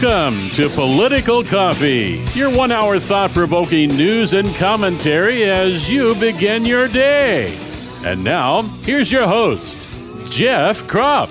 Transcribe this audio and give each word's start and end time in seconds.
Welcome 0.00 0.50
to 0.54 0.68
Political 0.70 1.44
Coffee, 1.44 2.24
your 2.34 2.50
one 2.50 2.72
hour 2.72 2.98
thought 2.98 3.30
provoking 3.30 3.90
news 3.90 4.32
and 4.32 4.52
commentary 4.56 5.44
as 5.44 5.88
you 5.88 6.16
begin 6.16 6.66
your 6.66 6.88
day. 6.88 7.56
And 8.04 8.24
now, 8.24 8.62
here's 8.82 9.12
your 9.12 9.28
host, 9.28 9.76
Jeff 10.30 10.82
Kropp. 10.88 11.30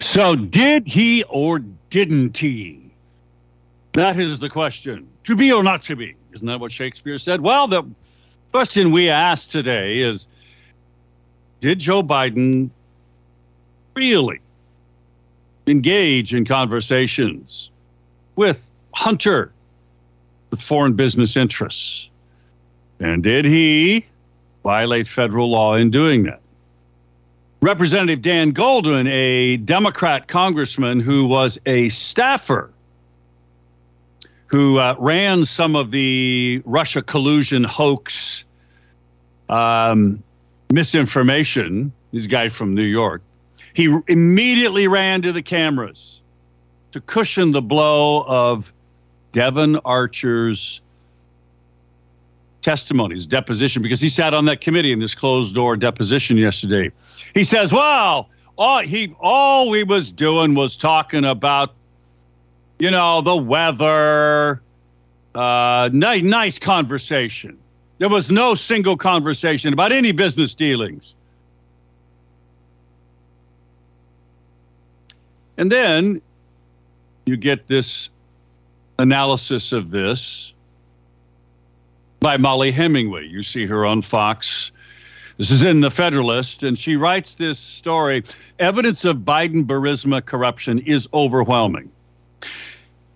So, 0.00 0.36
did 0.36 0.86
he 0.86 1.24
or 1.24 1.58
didn't 1.90 2.38
he? 2.38 2.92
That 3.94 4.16
is 4.16 4.38
the 4.38 4.48
question. 4.48 5.08
To 5.24 5.34
be 5.34 5.50
or 5.50 5.64
not 5.64 5.82
to 5.82 5.96
be? 5.96 6.14
Isn't 6.34 6.46
that 6.46 6.60
what 6.60 6.70
Shakespeare 6.70 7.18
said? 7.18 7.40
Well, 7.40 7.66
the 7.66 7.82
question 8.52 8.92
we 8.92 9.10
asked 9.10 9.50
today 9.50 9.98
is 9.98 10.28
Did 11.58 11.80
Joe 11.80 12.04
Biden 12.04 12.70
really 13.96 14.40
engage 15.66 16.34
in 16.34 16.44
conversations 16.44 17.70
with 18.36 18.70
Hunter, 18.94 19.52
with 20.50 20.62
foreign 20.62 20.94
business 20.94 21.36
interests? 21.36 22.08
And 23.00 23.22
did 23.22 23.44
he 23.44 24.06
violate 24.62 25.06
federal 25.06 25.50
law 25.50 25.74
in 25.74 25.90
doing 25.90 26.24
that? 26.24 26.40
Representative 27.62 28.22
Dan 28.22 28.50
Goldman, 28.50 29.06
a 29.08 29.56
Democrat 29.58 30.28
congressman 30.28 31.00
who 31.00 31.26
was 31.26 31.58
a 31.66 31.88
staffer 31.88 32.70
who 34.46 34.78
uh, 34.78 34.94
ran 34.98 35.44
some 35.44 35.74
of 35.74 35.90
the 35.90 36.62
Russia 36.64 37.02
collusion 37.02 37.64
hoax 37.64 38.44
um, 39.48 40.22
misinformation, 40.72 41.92
this 42.12 42.26
guy 42.26 42.48
from 42.48 42.74
New 42.74 42.84
York, 42.84 43.22
he 43.76 43.94
immediately 44.08 44.88
ran 44.88 45.20
to 45.20 45.32
the 45.32 45.42
cameras 45.42 46.22
to 46.92 47.00
cushion 47.02 47.52
the 47.52 47.60
blow 47.60 48.24
of 48.26 48.72
Devon 49.32 49.76
Archer's 49.84 50.80
testimony, 52.62 53.14
his 53.14 53.26
deposition, 53.26 53.82
because 53.82 54.00
he 54.00 54.08
sat 54.08 54.32
on 54.32 54.46
that 54.46 54.62
committee 54.62 54.92
in 54.92 54.98
this 54.98 55.14
closed 55.14 55.54
door 55.54 55.76
deposition 55.76 56.38
yesterday. 56.38 56.90
He 57.34 57.44
says, 57.44 57.70
well, 57.70 58.30
all 58.56 58.80
he 58.80 59.14
all 59.20 59.70
he 59.74 59.84
was 59.84 60.10
doing 60.10 60.54
was 60.54 60.74
talking 60.74 61.26
about, 61.26 61.74
you 62.78 62.90
know, 62.90 63.20
the 63.20 63.36
weather. 63.36 64.62
Uh, 65.34 65.90
nice 65.92 66.58
conversation. 66.58 67.58
There 67.98 68.08
was 68.08 68.30
no 68.30 68.54
single 68.54 68.96
conversation 68.96 69.74
about 69.74 69.92
any 69.92 70.12
business 70.12 70.54
dealings. 70.54 71.12
And 75.58 75.72
then 75.72 76.20
you 77.26 77.36
get 77.36 77.68
this 77.68 78.10
analysis 78.98 79.72
of 79.72 79.90
this 79.90 80.52
by 82.20 82.36
Mollie 82.36 82.72
Hemingway. 82.72 83.26
You 83.26 83.42
see 83.42 83.66
her 83.66 83.84
on 83.84 84.02
Fox. 84.02 84.70
This 85.38 85.50
is 85.50 85.62
in 85.62 85.80
the 85.80 85.90
Federalist, 85.90 86.62
and 86.62 86.78
she 86.78 86.96
writes 86.96 87.34
this 87.34 87.58
story 87.58 88.24
Evidence 88.58 89.04
of 89.04 89.18
Biden 89.18 89.64
Burisma 89.64 90.24
corruption 90.24 90.78
is 90.80 91.08
overwhelming. 91.12 91.90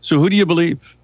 So, 0.02 0.18
who 0.18 0.28
do 0.28 0.36
you 0.36 0.44
believe? 0.44 0.96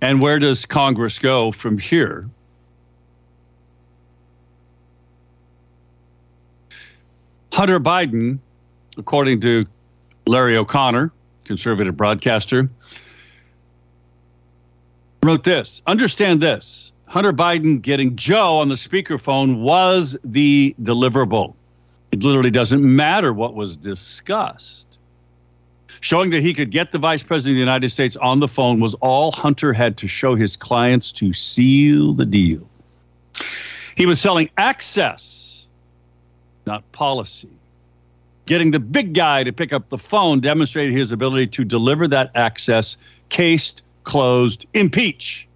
And 0.00 0.20
where 0.20 0.38
does 0.38 0.66
Congress 0.66 1.18
go 1.18 1.52
from 1.52 1.78
here? 1.78 2.28
Hunter 7.54 7.78
Biden, 7.78 8.40
according 8.98 9.40
to 9.42 9.64
Larry 10.26 10.56
O'Connor, 10.56 11.12
conservative 11.44 11.96
broadcaster, 11.96 12.68
wrote 15.22 15.44
this 15.44 15.80
Understand 15.86 16.40
this 16.40 16.90
Hunter 17.06 17.32
Biden 17.32 17.80
getting 17.80 18.16
Joe 18.16 18.56
on 18.56 18.70
the 18.70 18.74
speakerphone 18.74 19.60
was 19.60 20.16
the 20.24 20.74
deliverable. 20.82 21.54
It 22.10 22.24
literally 22.24 22.50
doesn't 22.50 22.82
matter 22.82 23.32
what 23.32 23.54
was 23.54 23.76
discussed. 23.76 24.98
Showing 26.00 26.30
that 26.30 26.42
he 26.42 26.54
could 26.54 26.72
get 26.72 26.90
the 26.90 26.98
vice 26.98 27.22
president 27.22 27.52
of 27.52 27.54
the 27.54 27.60
United 27.60 27.90
States 27.90 28.16
on 28.16 28.40
the 28.40 28.48
phone 28.48 28.80
was 28.80 28.94
all 28.94 29.30
Hunter 29.30 29.72
had 29.72 29.96
to 29.98 30.08
show 30.08 30.34
his 30.34 30.56
clients 30.56 31.12
to 31.12 31.32
seal 31.32 32.14
the 32.14 32.26
deal. 32.26 32.68
He 33.94 34.06
was 34.06 34.20
selling 34.20 34.50
access 34.58 35.53
not 36.66 36.90
policy. 36.92 37.48
Getting 38.46 38.70
the 38.70 38.80
big 38.80 39.14
guy 39.14 39.42
to 39.42 39.52
pick 39.52 39.72
up 39.72 39.88
the 39.88 39.98
phone 39.98 40.40
demonstrated 40.40 40.94
his 40.94 41.12
ability 41.12 41.46
to 41.48 41.64
deliver 41.64 42.06
that 42.08 42.30
access, 42.34 42.96
cased, 43.30 43.82
closed, 44.04 44.66
impeach. 44.74 45.48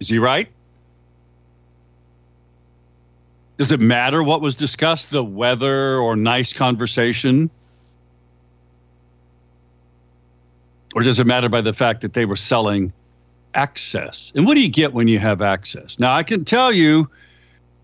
Is 0.00 0.08
he 0.08 0.18
right? 0.18 0.48
Does 3.56 3.70
it 3.70 3.80
matter 3.80 4.22
what 4.22 4.40
was 4.40 4.54
discussed, 4.54 5.10
the 5.10 5.24
weather 5.24 5.96
or 5.96 6.16
nice 6.16 6.52
conversation? 6.52 7.48
Or 10.94 11.02
does 11.02 11.18
it 11.18 11.26
matter 11.26 11.48
by 11.48 11.60
the 11.60 11.72
fact 11.72 12.02
that 12.02 12.12
they 12.12 12.24
were 12.24 12.36
selling 12.36 12.92
access. 13.54 14.32
And 14.34 14.46
what 14.46 14.54
do 14.54 14.62
you 14.62 14.68
get 14.68 14.92
when 14.92 15.08
you 15.08 15.18
have 15.18 15.42
access? 15.42 15.98
Now, 15.98 16.14
I 16.14 16.22
can 16.22 16.44
tell 16.44 16.72
you, 16.72 17.08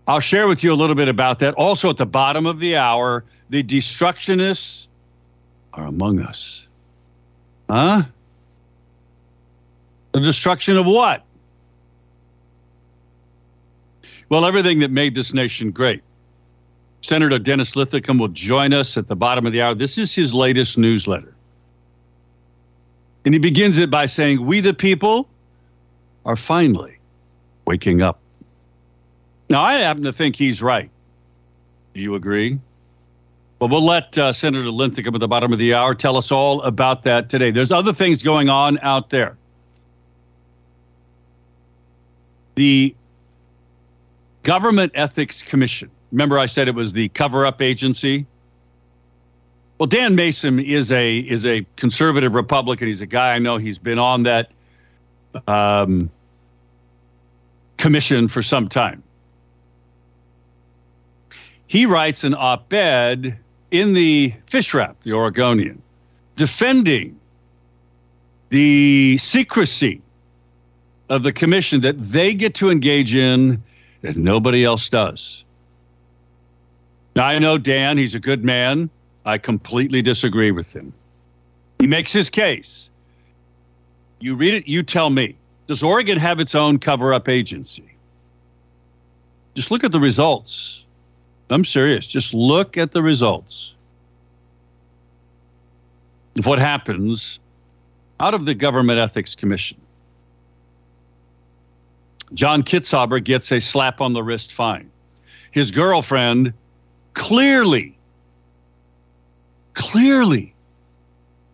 I'll 0.07 0.19
share 0.19 0.47
with 0.47 0.63
you 0.63 0.73
a 0.73 0.75
little 0.75 0.95
bit 0.95 1.07
about 1.07 1.39
that. 1.39 1.53
Also, 1.55 1.89
at 1.89 1.97
the 1.97 2.05
bottom 2.05 2.45
of 2.45 2.59
the 2.59 2.75
hour, 2.75 3.23
the 3.49 3.63
destructionists 3.63 4.87
are 5.73 5.85
among 5.85 6.19
us. 6.19 6.67
Huh? 7.69 8.03
The 10.11 10.19
destruction 10.19 10.77
of 10.77 10.85
what? 10.85 11.23
Well, 14.29 14.45
everything 14.45 14.79
that 14.79 14.91
made 14.91 15.15
this 15.15 15.33
nation 15.33 15.71
great. 15.71 16.01
Senator 17.01 17.39
Dennis 17.39 17.75
Linthicum 17.75 18.17
will 18.17 18.27
join 18.29 18.73
us 18.73 18.95
at 18.95 19.07
the 19.07 19.15
bottom 19.15 19.45
of 19.45 19.53
the 19.53 19.61
hour. 19.61 19.73
This 19.73 19.97
is 19.97 20.13
his 20.13 20.33
latest 20.33 20.77
newsletter. 20.77 21.33
And 23.25 23.33
he 23.33 23.39
begins 23.39 23.77
it 23.77 23.89
by 23.89 24.05
saying, 24.05 24.45
We 24.45 24.59
the 24.59 24.73
people 24.73 25.29
are 26.25 26.35
finally 26.35 26.97
waking 27.65 28.01
up. 28.01 28.19
Now, 29.49 29.61
I 29.61 29.73
happen 29.73 30.03
to 30.03 30.13
think 30.13 30.35
he's 30.35 30.61
right. 30.61 30.89
Do 31.93 32.01
you 32.01 32.15
agree? 32.15 32.59
Well, 33.59 33.69
we'll 33.69 33.85
let 33.85 34.17
uh, 34.17 34.33
Senator 34.33 34.71
Linthicum 34.71 35.13
at 35.13 35.19
the 35.19 35.27
bottom 35.27 35.53
of 35.53 35.59
the 35.59 35.73
hour 35.73 35.93
tell 35.93 36.17
us 36.17 36.31
all 36.31 36.61
about 36.63 37.03
that 37.03 37.29
today. 37.29 37.51
There's 37.51 37.71
other 37.71 37.93
things 37.93 38.23
going 38.23 38.49
on 38.49 38.79
out 38.79 39.09
there. 39.09 39.37
The 42.55 42.95
Government 44.43 44.91
Ethics 44.95 45.43
Commission. 45.43 45.91
Remember, 46.11 46.39
I 46.39 46.45
said 46.45 46.67
it 46.67 46.75
was 46.75 46.93
the 46.93 47.09
cover-up 47.09 47.61
agency. 47.61 48.25
Well, 49.77 49.87
Dan 49.87 50.15
Mason 50.15 50.59
is 50.59 50.91
a 50.91 51.19
is 51.19 51.45
a 51.45 51.65
conservative 51.75 52.35
Republican. 52.35 52.87
He's 52.87 53.01
a 53.01 53.05
guy 53.05 53.33
I 53.33 53.39
know. 53.39 53.57
He's 53.57 53.77
been 53.77 53.99
on 53.99 54.23
that 54.23 54.51
um, 55.47 56.09
commission 57.77 58.27
for 58.27 58.41
some 58.41 58.69
time. 58.69 59.01
He 61.67 61.85
writes 61.85 62.23
an 62.23 62.35
op 62.37 62.71
ed 62.73 63.37
in 63.71 63.93
the 63.93 64.33
Fish 64.47 64.73
Wrap, 64.73 65.01
the 65.03 65.13
Oregonian, 65.13 65.81
defending 66.35 67.17
the 68.49 69.17
secrecy 69.17 70.01
of 71.09 71.23
the 71.23 71.31
commission 71.31 71.81
that 71.81 71.97
they 71.97 72.33
get 72.33 72.53
to 72.55 72.69
engage 72.69 73.15
in 73.15 73.63
that 74.01 74.17
nobody 74.17 74.63
else 74.65 74.89
does. 74.89 75.43
Now, 77.15 77.25
I 77.25 77.39
know 77.39 77.57
Dan, 77.57 77.97
he's 77.97 78.15
a 78.15 78.19
good 78.19 78.43
man. 78.43 78.89
I 79.25 79.37
completely 79.37 80.01
disagree 80.01 80.51
with 80.51 80.71
him. 80.73 80.93
He 81.79 81.87
makes 81.87 82.13
his 82.13 82.29
case. 82.29 82.90
You 84.21 84.35
read 84.35 84.53
it, 84.53 84.67
you 84.67 84.83
tell 84.83 85.09
me. 85.09 85.35
Does 85.67 85.81
Oregon 85.81 86.17
have 86.17 86.39
its 86.39 86.53
own 86.53 86.77
cover 86.77 87.13
up 87.13 87.27
agency? 87.27 87.95
Just 89.55 89.71
look 89.71 89.83
at 89.83 89.91
the 89.91 89.99
results. 89.99 90.83
I'm 91.49 91.65
serious. 91.65 92.07
Just 92.07 92.33
look 92.33 92.77
at 92.77 92.91
the 92.91 93.01
results 93.01 93.73
of 96.37 96.45
what 96.45 96.59
happens 96.59 97.39
out 98.19 98.33
of 98.33 98.45
the 98.45 98.53
Government 98.53 98.99
Ethics 98.99 99.35
Commission. 99.35 99.77
John 102.33 102.63
Kitzhaber 102.63 103.21
gets 103.21 103.51
a 103.51 103.59
slap 103.59 103.99
on 103.99 104.13
the 104.13 104.23
wrist 104.23 104.53
fine. 104.53 104.89
His 105.51 105.71
girlfriend 105.71 106.53
clearly, 107.13 107.97
clearly 109.73 110.53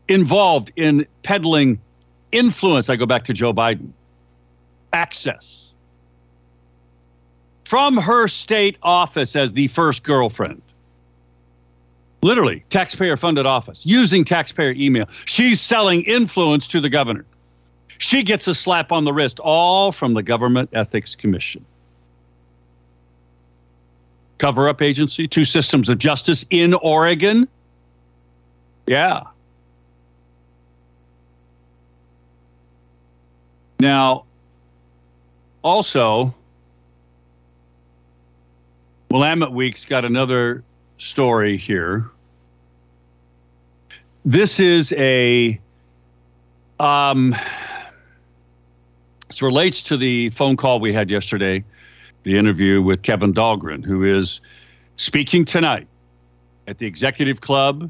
involved 0.08 0.72
in 0.76 1.08
peddling 1.24 1.80
influence. 2.38 2.90
I 2.90 2.96
go 2.96 3.06
back 3.06 3.24
to 3.26 3.34
Joe 3.34 3.54
Biden. 3.54 3.90
Access. 4.94 5.74
from 7.66 7.98
her 7.98 8.30
state 8.30 8.78
office 8.82 9.36
as 9.36 9.52
the 9.54 9.68
first 9.68 10.04
girlfriend. 10.04 10.62
Literally, 12.24 12.64
taxpayer 12.70 13.18
funded 13.18 13.46
office, 13.46 13.82
using 13.86 14.24
taxpayer 14.24 14.72
email. 14.72 15.06
She's 15.26 15.60
selling 15.60 16.04
influence 16.04 16.68
to 16.70 16.80
the 16.80 16.90
governor. 16.90 17.26
She 17.98 18.24
gets 18.24 18.48
a 18.48 18.56
slap 18.56 18.92
on 18.94 19.04
the 19.06 19.12
wrist, 19.12 19.40
all 19.42 19.92
from 19.92 20.14
the 20.14 20.24
Government 20.24 20.70
Ethics 20.74 21.14
Commission. 21.16 21.66
Cover 24.38 24.70
up 24.70 24.82
agency, 24.82 25.28
two 25.28 25.46
systems 25.46 25.90
of 25.90 25.98
justice 25.98 26.46
in 26.50 26.74
Oregon. 26.76 27.50
Yeah. 28.88 29.24
Now, 33.80 34.24
also, 35.64 36.34
Willamette 39.12 39.52
Week's 39.52 39.86
got 39.86 40.04
another 40.04 40.64
story 40.98 41.58
here. 41.58 42.10
This 44.26 44.60
is 44.60 44.94
a 44.94 45.60
um, 46.80 47.36
this 49.28 49.42
relates 49.42 49.82
to 49.84 49.98
the 49.98 50.30
phone 50.32 50.58
call 50.58 50.80
we 50.80 50.94
had 50.94 51.10
yesterday, 51.10 51.64
the 52.24 52.38
interview 52.38 52.82
with 52.82 53.04
Kevin 53.04 53.34
Dahlgren, 53.34 53.84
who 53.86 54.04
is 54.04 54.42
speaking 54.96 55.46
tonight 55.46 55.88
at 56.68 56.78
the 56.78 56.86
Executive 56.86 57.42
Club 57.42 57.90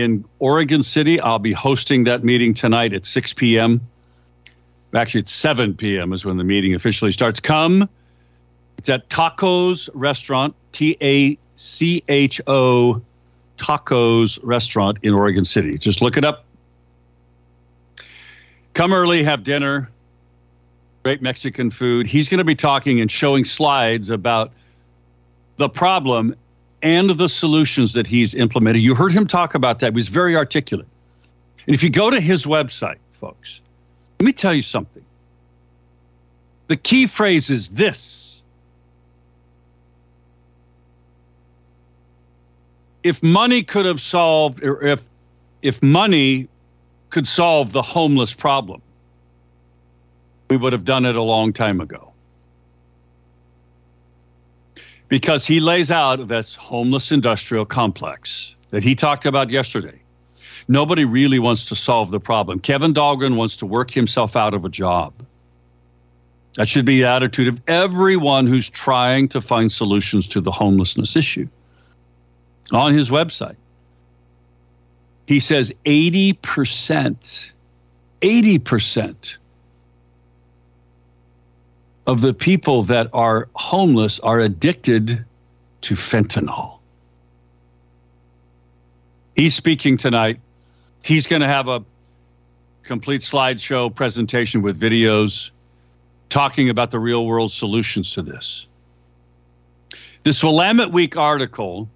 in 0.00 0.24
Oregon 0.38 0.82
City. 0.82 1.20
I'll 1.20 1.38
be 1.38 1.52
hosting 1.52 2.04
that 2.04 2.24
meeting 2.24 2.54
tonight 2.54 2.92
at 2.92 3.04
6 3.04 3.32
p.m. 3.34 3.80
Actually, 4.94 5.20
it's 5.20 5.32
7 5.32 5.74
p.m. 5.74 6.12
is 6.12 6.24
when 6.24 6.36
the 6.36 6.44
meeting 6.44 6.74
officially 6.74 7.12
starts. 7.12 7.40
Come. 7.40 7.88
It's 8.78 8.88
at 8.88 9.08
Tacos 9.08 9.88
Restaurant, 9.94 10.54
T 10.72 10.96
A 11.00 11.38
C 11.56 12.02
H 12.08 12.40
O 12.46 13.00
Tacos 13.58 14.38
Restaurant 14.42 14.98
in 15.02 15.14
Oregon 15.14 15.44
City. 15.44 15.76
Just 15.78 16.02
look 16.02 16.16
it 16.16 16.24
up. 16.24 16.44
Come 18.74 18.92
early, 18.92 19.22
have 19.22 19.42
dinner. 19.42 19.90
Great 21.02 21.22
Mexican 21.22 21.70
food. 21.70 22.06
He's 22.06 22.28
going 22.28 22.38
to 22.38 22.44
be 22.44 22.54
talking 22.54 23.00
and 23.00 23.10
showing 23.10 23.44
slides 23.44 24.10
about 24.10 24.52
the 25.56 25.68
problem 25.68 26.34
and 26.82 27.10
the 27.10 27.28
solutions 27.28 27.92
that 27.94 28.06
he's 28.06 28.34
implemented. 28.34 28.82
You 28.82 28.94
heard 28.94 29.12
him 29.12 29.26
talk 29.26 29.54
about 29.54 29.80
that. 29.80 29.92
He 29.92 29.94
was 29.94 30.08
very 30.08 30.36
articulate. 30.36 30.86
And 31.66 31.74
if 31.74 31.82
you 31.82 31.90
go 31.90 32.10
to 32.10 32.20
his 32.20 32.44
website, 32.44 32.98
folks, 33.20 33.60
let 34.20 34.26
me 34.26 34.32
tell 34.32 34.54
you 34.54 34.62
something. 34.62 35.04
The 36.68 36.76
key 36.76 37.06
phrase 37.06 37.50
is 37.50 37.68
this 37.68 38.42
if 43.02 43.22
money 43.22 43.62
could 43.62 43.86
have 43.86 44.00
solved, 44.00 44.64
or 44.64 44.82
if 44.84 45.04
if 45.62 45.80
money 45.82 46.48
could 47.10 47.28
solve 47.28 47.72
the 47.72 47.82
homeless 47.82 48.34
problem, 48.34 48.82
we 50.50 50.56
would 50.56 50.72
have 50.72 50.84
done 50.84 51.04
it 51.04 51.14
a 51.14 51.22
long 51.22 51.52
time 51.52 51.80
ago. 51.80 52.05
Because 55.08 55.46
he 55.46 55.60
lays 55.60 55.90
out 55.90 56.28
this 56.28 56.54
homeless 56.54 57.12
industrial 57.12 57.64
complex 57.64 58.54
that 58.70 58.82
he 58.82 58.94
talked 58.94 59.24
about 59.24 59.50
yesterday. 59.50 60.00
Nobody 60.68 61.04
really 61.04 61.38
wants 61.38 61.64
to 61.66 61.76
solve 61.76 62.10
the 62.10 62.18
problem. 62.18 62.58
Kevin 62.58 62.92
Dahlgren 62.92 63.36
wants 63.36 63.54
to 63.56 63.66
work 63.66 63.90
himself 63.90 64.34
out 64.34 64.52
of 64.52 64.64
a 64.64 64.68
job. 64.68 65.12
That 66.54 66.68
should 66.68 66.84
be 66.84 66.98
the 66.98 67.08
attitude 67.08 67.48
of 67.48 67.60
everyone 67.68 68.46
who's 68.46 68.68
trying 68.68 69.28
to 69.28 69.40
find 69.40 69.70
solutions 69.70 70.26
to 70.28 70.40
the 70.40 70.50
homelessness 70.50 71.14
issue 71.14 71.46
on 72.72 72.92
his 72.92 73.10
website. 73.10 73.56
He 75.26 75.38
says 75.38 75.72
80%, 75.84 77.52
80% 78.20 79.36
of 82.06 82.20
the 82.20 82.32
people 82.32 82.82
that 82.84 83.08
are 83.12 83.48
homeless 83.54 84.20
are 84.20 84.40
addicted 84.40 85.24
to 85.82 85.94
fentanyl. 85.94 86.78
He's 89.34 89.54
speaking 89.54 89.96
tonight. 89.96 90.40
He's 91.02 91.26
going 91.26 91.42
to 91.42 91.48
have 91.48 91.68
a 91.68 91.84
complete 92.82 93.20
slideshow 93.20 93.94
presentation 93.94 94.62
with 94.62 94.80
videos 94.80 95.50
talking 96.28 96.70
about 96.70 96.90
the 96.90 96.98
real 96.98 97.26
world 97.26 97.52
solutions 97.52 98.12
to 98.12 98.22
this. 98.22 98.66
This 100.24 100.42
Willamette 100.42 100.92
Week 100.92 101.16
article 101.16 101.88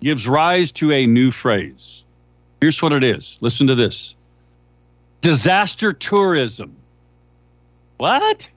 gives 0.00 0.26
rise 0.28 0.70
to 0.72 0.92
a 0.92 1.06
new 1.06 1.30
phrase. 1.30 2.04
Here's 2.60 2.80
what 2.82 2.92
it 2.92 3.02
is 3.02 3.38
listen 3.40 3.66
to 3.66 3.74
this 3.74 4.14
disaster 5.20 5.92
tourism. 5.92 6.76
What? 8.00 8.48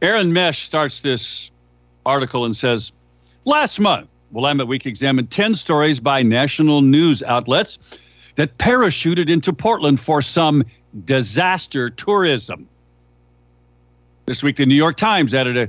Aaron 0.00 0.32
Mesh 0.32 0.62
starts 0.62 1.00
this 1.00 1.50
article 2.04 2.44
and 2.44 2.56
says 2.56 2.92
Last 3.44 3.80
month, 3.80 4.14
Willamette 4.30 4.68
Week 4.68 4.86
examined 4.86 5.32
10 5.32 5.56
stories 5.56 5.98
by 5.98 6.22
national 6.22 6.82
news 6.82 7.24
outlets 7.24 7.80
that 8.36 8.56
parachuted 8.58 9.28
into 9.28 9.52
Portland 9.52 9.98
for 9.98 10.22
some 10.22 10.62
disaster 11.04 11.88
tourism. 11.88 12.68
This 14.26 14.44
week, 14.44 14.54
the 14.54 14.66
New 14.66 14.76
York 14.76 14.96
Times 14.96 15.34
added 15.34 15.56
a 15.56 15.68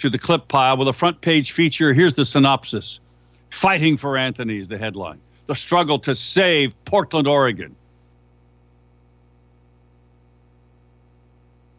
to 0.00 0.10
the 0.10 0.18
clip 0.18 0.48
pile 0.48 0.76
with 0.76 0.88
a 0.88 0.92
front 0.92 1.22
page 1.22 1.52
feature. 1.52 1.94
Here's 1.94 2.12
the 2.12 2.26
synopsis 2.26 3.00
Fighting 3.48 3.96
for 3.96 4.18
Anthony 4.18 4.58
is 4.58 4.68
the 4.68 4.76
headline. 4.76 5.18
The 5.46 5.54
struggle 5.54 5.98
to 6.00 6.14
save 6.14 6.74
Portland, 6.84 7.26
Oregon. 7.26 7.74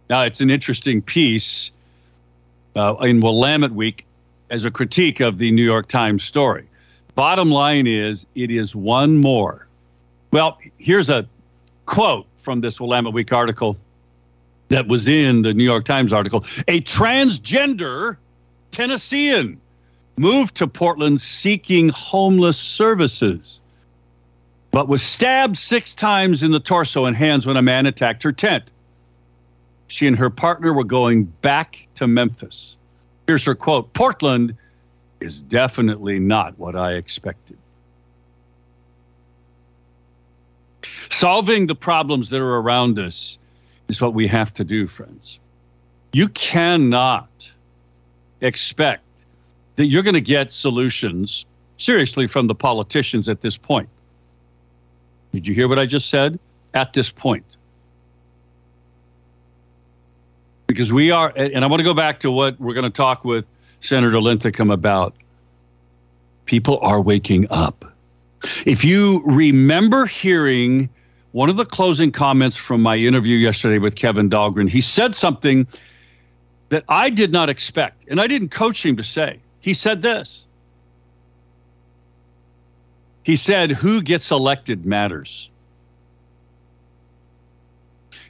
Now, 0.09 0.23
it's 0.23 0.41
an 0.41 0.49
interesting 0.49 1.01
piece 1.01 1.71
uh, 2.75 2.95
in 3.01 3.19
Willamette 3.19 3.71
Week 3.71 4.05
as 4.49 4.65
a 4.65 4.71
critique 4.71 5.19
of 5.19 5.37
the 5.37 5.51
New 5.51 5.63
York 5.63 5.87
Times 5.87 6.23
story. 6.23 6.67
Bottom 7.15 7.49
line 7.49 7.87
is, 7.87 8.27
it 8.35 8.51
is 8.51 8.75
one 8.75 9.17
more. 9.17 9.67
Well, 10.31 10.59
here's 10.77 11.09
a 11.09 11.27
quote 11.85 12.27
from 12.37 12.61
this 12.61 12.79
Willamette 12.79 13.13
Week 13.13 13.31
article 13.31 13.77
that 14.69 14.87
was 14.87 15.07
in 15.07 15.41
the 15.41 15.53
New 15.53 15.63
York 15.63 15.85
Times 15.85 16.11
article. 16.11 16.41
A 16.67 16.81
transgender 16.81 18.17
Tennessean 18.71 19.59
moved 20.17 20.55
to 20.55 20.67
Portland 20.67 21.21
seeking 21.21 21.89
homeless 21.89 22.57
services, 22.57 23.59
but 24.71 24.87
was 24.87 25.01
stabbed 25.01 25.57
six 25.57 25.93
times 25.93 26.43
in 26.43 26.51
the 26.51 26.59
torso 26.59 27.05
and 27.05 27.15
hands 27.15 27.45
when 27.45 27.57
a 27.57 27.61
man 27.61 27.85
attacked 27.85 28.23
her 28.23 28.31
tent. 28.31 28.71
She 29.87 30.07
and 30.07 30.17
her 30.17 30.29
partner 30.29 30.73
were 30.73 30.83
going 30.83 31.25
back 31.41 31.87
to 31.95 32.07
Memphis. 32.07 32.77
Here's 33.27 33.43
her 33.45 33.55
quote 33.55 33.93
Portland 33.93 34.55
is 35.21 35.41
definitely 35.41 36.19
not 36.19 36.57
what 36.59 36.75
I 36.75 36.93
expected. 36.93 37.57
Solving 41.09 41.67
the 41.67 41.75
problems 41.75 42.29
that 42.29 42.41
are 42.41 42.55
around 42.55 42.99
us 42.99 43.37
is 43.87 44.01
what 44.01 44.13
we 44.13 44.27
have 44.27 44.53
to 44.55 44.63
do, 44.63 44.87
friends. 44.87 45.39
You 46.13 46.29
cannot 46.29 47.51
expect 48.41 49.03
that 49.75 49.85
you're 49.85 50.03
going 50.03 50.15
to 50.15 50.21
get 50.21 50.51
solutions 50.51 51.45
seriously 51.77 52.27
from 52.27 52.47
the 52.47 52.55
politicians 52.55 53.27
at 53.27 53.41
this 53.41 53.57
point. 53.57 53.89
Did 55.33 55.47
you 55.47 55.53
hear 55.53 55.67
what 55.67 55.79
I 55.79 55.85
just 55.85 56.09
said? 56.09 56.39
At 56.73 56.93
this 56.93 57.11
point. 57.11 57.54
Because 60.67 60.91
we 60.91 61.11
are, 61.11 61.31
and 61.35 61.63
I 61.63 61.67
want 61.67 61.79
to 61.79 61.85
go 61.85 61.93
back 61.93 62.19
to 62.21 62.31
what 62.31 62.59
we're 62.59 62.73
going 62.73 62.85
to 62.85 62.89
talk 62.89 63.23
with 63.23 63.45
Senator 63.81 64.19
Linthicum 64.19 64.71
about. 64.71 65.15
People 66.45 66.79
are 66.81 67.01
waking 67.01 67.47
up. 67.49 67.85
If 68.65 68.85
you 68.85 69.23
remember 69.25 70.05
hearing 70.05 70.89
one 71.31 71.49
of 71.49 71.57
the 71.57 71.65
closing 71.65 72.11
comments 72.11 72.55
from 72.55 72.81
my 72.81 72.95
interview 72.95 73.37
yesterday 73.37 73.79
with 73.79 73.95
Kevin 73.95 74.29
Dahlgren, 74.29 74.69
he 74.69 74.81
said 74.81 75.15
something 75.15 75.67
that 76.69 76.83
I 76.89 77.09
did 77.09 77.31
not 77.31 77.49
expect, 77.49 78.05
and 78.09 78.21
I 78.21 78.27
didn't 78.27 78.49
coach 78.49 78.85
him 78.85 78.95
to 78.97 79.03
say. 79.03 79.39
He 79.59 79.73
said 79.73 80.01
this. 80.01 80.45
He 83.23 83.35
said, 83.35 83.71
Who 83.71 84.01
gets 84.01 84.31
elected 84.31 84.85
matters. 84.85 85.49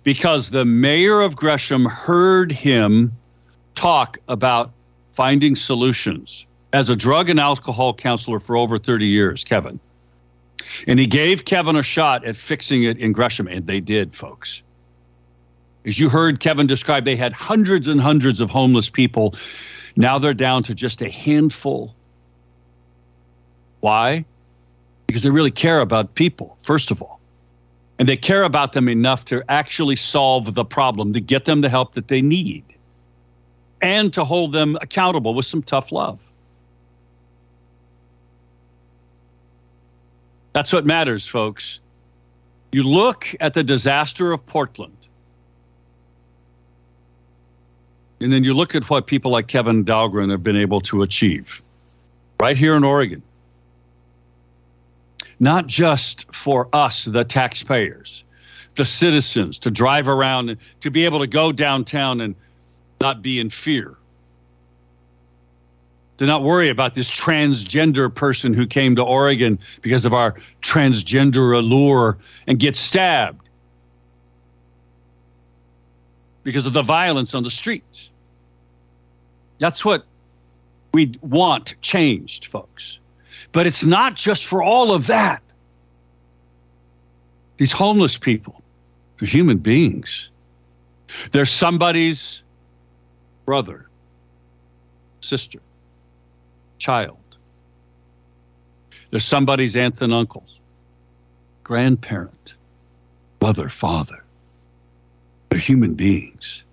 Because 0.05 0.51
the 0.51 0.65
mayor 0.65 1.19
of 1.19 1.35
Gresham 1.35 1.85
heard 1.85 2.51
him 2.51 3.11
talk 3.73 4.19
about 4.29 4.71
finding 5.13 5.55
solutions 5.55 6.45
as 6.73 6.89
a 6.91 6.95
drug 6.95 7.27
and 7.29 7.39
alcohol 7.39 7.93
counselor 7.93 8.39
for 8.39 8.55
over 8.55 8.77
30 8.77 9.07
years, 9.07 9.43
Kevin. 9.43 9.79
And 10.87 10.99
he 10.99 11.07
gave 11.07 11.45
Kevin 11.45 11.75
a 11.75 11.81
shot 11.81 12.23
at 12.23 12.37
fixing 12.37 12.83
it 12.83 12.99
in 12.99 13.13
Gresham, 13.13 13.47
and 13.47 13.65
they 13.65 13.79
did, 13.79 14.15
folks. 14.15 14.61
As 15.85 15.99
you 15.99 16.07
heard 16.07 16.39
Kevin 16.39 16.67
describe, 16.67 17.03
they 17.03 17.15
had 17.15 17.33
hundreds 17.33 17.87
and 17.87 17.99
hundreds 17.99 18.41
of 18.41 18.51
homeless 18.51 18.89
people. 18.89 19.33
Now 19.95 20.19
they're 20.19 20.35
down 20.35 20.61
to 20.63 20.75
just 20.75 21.01
a 21.01 21.09
handful. 21.09 21.95
Why? 23.79 24.23
Because 25.07 25.23
they 25.23 25.31
really 25.31 25.51
care 25.51 25.79
about 25.79 26.13
people, 26.13 26.57
first 26.61 26.91
of 26.91 27.01
all. 27.01 27.14
And 27.97 28.09
they 28.09 28.17
care 28.17 28.43
about 28.43 28.73
them 28.73 28.89
enough 28.89 29.23
to 29.25 29.43
actually 29.49 29.95
solve 29.95 30.53
the 30.53 30.65
problem, 30.65 31.13
to 31.13 31.21
get 31.21 31.45
them 31.45 31.61
the 31.61 31.69
help 31.69 31.93
that 31.93 32.09
they 32.09 32.21
need, 32.21 32.63
and 33.81 34.11
to 34.13 34.25
hold 34.25 34.51
them 34.51 34.77
accountable 34.81 35.33
with 35.33 35.45
some 35.45 35.63
tough 35.63 35.91
love. 35.91 36.19
That's 40.53 40.73
what 40.73 40.85
matters, 40.85 41.27
folks. 41.27 41.79
You 42.71 42.83
look 42.83 43.27
at 43.39 43.53
the 43.53 43.63
disaster 43.63 44.33
of 44.33 44.45
Portland, 44.45 44.95
and 48.19 48.31
then 48.31 48.43
you 48.43 48.53
look 48.53 48.75
at 48.75 48.89
what 48.89 49.07
people 49.07 49.31
like 49.31 49.47
Kevin 49.47 49.85
Dahlgren 49.85 50.31
have 50.31 50.43
been 50.43 50.57
able 50.57 50.81
to 50.81 51.01
achieve 51.01 51.61
right 52.39 52.57
here 52.57 52.75
in 52.75 52.83
Oregon. 52.83 53.21
Not 55.39 55.67
just 55.67 56.33
for 56.33 56.69
us, 56.73 57.05
the 57.05 57.23
taxpayers, 57.23 58.23
the 58.75 58.85
citizens, 58.85 59.57
to 59.59 59.71
drive 59.71 60.07
around, 60.07 60.57
to 60.81 60.91
be 60.91 61.05
able 61.05 61.19
to 61.19 61.27
go 61.27 61.51
downtown 61.51 62.21
and 62.21 62.35
not 63.01 63.21
be 63.21 63.39
in 63.39 63.49
fear 63.49 63.97
to 66.17 66.25
not 66.25 66.43
worry 66.43 66.69
about 66.69 66.95
this 66.95 67.11
transgender 67.11 68.13
person 68.13 68.53
who 68.53 68.65
came 68.65 68.95
to 68.95 69.03
Oregon 69.03 69.59
because 69.81 70.05
of 70.05 70.13
our 70.13 70.35
transgender 70.61 71.57
allure 71.57 72.17
and 72.47 72.59
get 72.59 72.75
stabbed 72.75 73.49
because 76.43 76.65
of 76.65 76.73
the 76.73 76.83
violence 76.83 77.33
on 77.33 77.43
the 77.43 77.51
streets. 77.51 78.09
That's 79.57 79.83
what 79.83 80.05
we 80.93 81.17
want 81.21 81.75
changed, 81.81 82.45
folks. 82.47 82.99
But 83.55 83.65
it's 83.65 83.85
not 83.85 84.15
just 84.17 84.45
for 84.45 84.61
all 84.61 84.93
of 84.93 85.07
that. 85.07 85.41
These 87.55 87.71
homeless 87.71 88.17
people, 88.17 88.61
they're 89.17 89.29
human 89.29 89.59
beings. 89.59 90.29
They're 91.31 91.45
somebody's 91.45 92.43
brother, 93.45 93.87
sister 95.21 95.59
child. 96.79 97.17
They're 99.11 99.21
somebody's 99.21 99.77
aunts 99.77 100.01
and 100.01 100.13
uncles, 100.13 100.59
grandparent, 101.63 102.55
mother, 103.41 103.69
father. 103.69 104.21
They're 105.47 105.59
human 105.59 105.93
beings. 105.93 106.65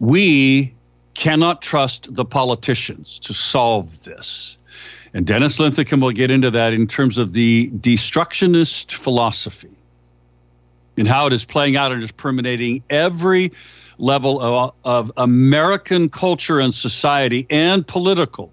We 0.00 0.74
cannot 1.20 1.60
trust 1.60 2.14
the 2.14 2.24
politicians 2.24 3.18
to 3.18 3.34
solve 3.34 4.04
this. 4.04 4.56
And 5.12 5.26
Dennis 5.26 5.60
Linthicum 5.60 6.00
will 6.00 6.12
get 6.12 6.30
into 6.30 6.50
that 6.52 6.72
in 6.72 6.86
terms 6.86 7.18
of 7.18 7.34
the 7.34 7.68
destructionist 7.72 8.94
philosophy 8.94 9.68
and 10.96 11.06
how 11.06 11.26
it 11.26 11.34
is 11.34 11.44
playing 11.44 11.76
out 11.76 11.92
and 11.92 12.02
is 12.02 12.10
permeating 12.10 12.82
every 12.88 13.52
level 13.98 14.40
of, 14.40 14.72
of 14.84 15.12
American 15.18 16.08
culture 16.08 16.58
and 16.58 16.72
society 16.72 17.46
and 17.50 17.86
political 17.86 18.50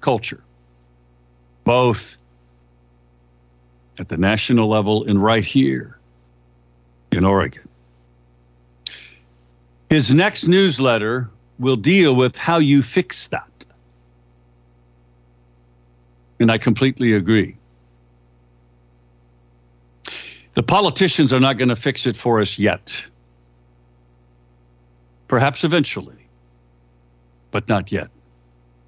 culture, 0.00 0.42
both 1.62 2.18
at 4.00 4.08
the 4.08 4.16
national 4.16 4.68
level 4.68 5.04
and 5.04 5.22
right 5.22 5.44
here 5.44 5.96
in 7.12 7.24
Oregon. 7.24 7.68
His 9.88 10.12
next 10.12 10.48
newsletter 10.48 11.30
will 11.58 11.76
deal 11.76 12.14
with 12.14 12.36
how 12.36 12.58
you 12.58 12.82
fix 12.82 13.28
that. 13.28 13.44
And 16.40 16.50
I 16.50 16.58
completely 16.58 17.14
agree. 17.14 17.56
The 20.54 20.62
politicians 20.62 21.32
are 21.32 21.40
not 21.40 21.56
going 21.56 21.68
to 21.68 21.76
fix 21.76 22.06
it 22.06 22.16
for 22.16 22.40
us 22.40 22.58
yet. 22.58 23.04
Perhaps 25.26 25.64
eventually, 25.64 26.26
but 27.50 27.68
not 27.68 27.92
yet. 27.92 28.08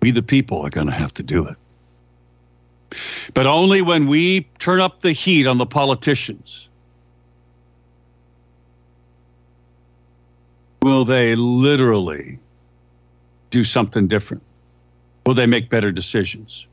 We, 0.02 0.10
the 0.10 0.22
people, 0.22 0.62
are 0.62 0.70
going 0.70 0.86
to 0.86 0.92
have 0.92 1.12
to 1.14 1.22
do 1.22 1.46
it. 1.46 1.56
But 3.34 3.46
only 3.46 3.82
when 3.82 4.06
we 4.06 4.48
turn 4.58 4.80
up 4.80 5.00
the 5.00 5.12
heat 5.12 5.46
on 5.46 5.58
the 5.58 5.66
politicians 5.66 6.68
will 10.82 11.04
they 11.04 11.36
literally 11.36 12.38
do 13.50 13.64
something 13.64 14.08
different. 14.08 14.42
Will 15.26 15.34
they 15.34 15.46
make 15.46 15.68
better 15.68 15.92
decisions? 15.92 16.66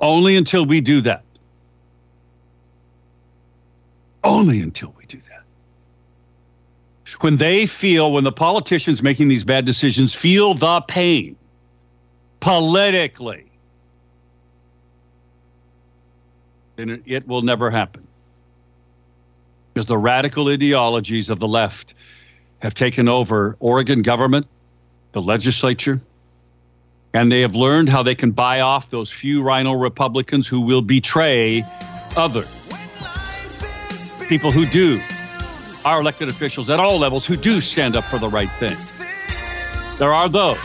Only 0.00 0.36
until 0.36 0.66
we 0.66 0.80
do 0.80 1.00
that. 1.02 1.22
Only 4.22 4.60
until 4.60 4.94
we 4.98 5.06
do 5.06 5.18
that 5.28 5.34
when 7.20 7.36
they 7.36 7.66
feel, 7.66 8.12
when 8.12 8.24
the 8.24 8.32
politicians 8.32 9.02
making 9.02 9.28
these 9.28 9.44
bad 9.44 9.64
decisions 9.64 10.14
feel 10.14 10.54
the 10.54 10.80
pain 10.82 11.36
politically, 12.40 13.46
then 16.76 17.02
it 17.06 17.26
will 17.26 17.42
never 17.42 17.70
happen. 17.70 18.06
Because 19.72 19.86
the 19.86 19.98
radical 19.98 20.48
ideologies 20.48 21.30
of 21.30 21.40
the 21.40 21.48
left 21.48 21.94
have 22.58 22.74
taken 22.74 23.08
over 23.08 23.56
Oregon 23.60 24.02
government, 24.02 24.46
the 25.12 25.22
legislature, 25.22 26.00
and 27.14 27.30
they 27.30 27.40
have 27.40 27.54
learned 27.54 27.88
how 27.88 28.02
they 28.02 28.14
can 28.14 28.32
buy 28.32 28.60
off 28.60 28.90
those 28.90 29.10
few 29.10 29.42
RINO 29.42 29.72
Republicans 29.74 30.48
who 30.48 30.60
will 30.60 30.82
betray 30.82 31.64
other 32.16 32.44
people 34.28 34.50
who 34.50 34.66
do 34.66 35.00
our 35.84 36.00
elected 36.00 36.28
officials 36.28 36.68
at 36.70 36.80
all 36.80 36.98
levels 36.98 37.24
who 37.24 37.36
do 37.36 37.60
stand 37.60 37.94
up 37.94 38.04
for 38.04 38.18
the 38.18 38.28
right 38.28 38.50
thing. 38.50 38.76
There 39.98 40.12
are 40.12 40.28
those 40.28 40.58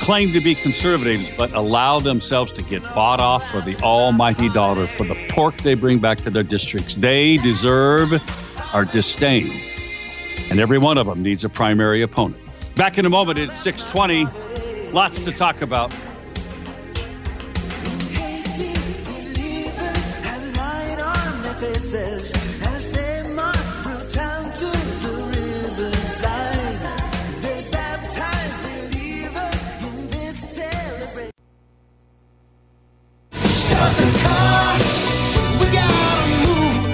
claim 0.00 0.32
to 0.32 0.40
be 0.40 0.54
conservatives 0.54 1.28
but 1.36 1.52
allow 1.52 1.98
themselves 1.98 2.52
to 2.52 2.62
get 2.62 2.80
bought 2.94 3.20
off 3.20 3.50
for 3.50 3.60
the 3.60 3.74
almighty 3.82 4.48
dollar 4.50 4.86
for 4.86 5.02
the 5.02 5.16
pork 5.30 5.56
they 5.58 5.74
bring 5.74 5.98
back 5.98 6.18
to 6.18 6.30
their 6.30 6.44
districts. 6.44 6.94
They 6.94 7.38
deserve 7.38 8.22
our 8.72 8.84
disdain. 8.84 9.50
And 10.48 10.60
every 10.60 10.78
one 10.78 10.96
of 10.96 11.06
them 11.06 11.24
needs 11.24 11.42
a 11.42 11.48
primary 11.48 12.02
opponent. 12.02 12.45
Back 12.76 12.98
in 12.98 13.06
a 13.06 13.10
moment, 13.10 13.38
it's 13.38 13.56
620. 13.56 14.92
Lots 14.92 15.24
to 15.24 15.32
talk 15.32 15.62
about. 15.62 15.90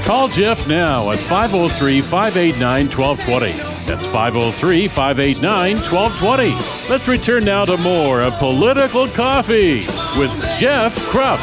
Call 0.05 0.29
Jeff 0.29 0.69
now 0.69 1.11
at 1.11 1.19
503 1.19 2.01
589 2.03 2.89
1220. 2.89 3.72
That's 3.85 4.07
503 4.07 4.89
589 4.89 5.77
1220. 5.77 6.91
Let's 6.91 7.09
return 7.09 7.45
now 7.45 7.65
to 7.65 7.77
more 7.79 8.23
of 8.23 8.35
Political 8.35 9.09
Coffee 9.09 9.79
with 10.19 10.31
Jeff 10.59 10.97
Kropp. 11.11 11.41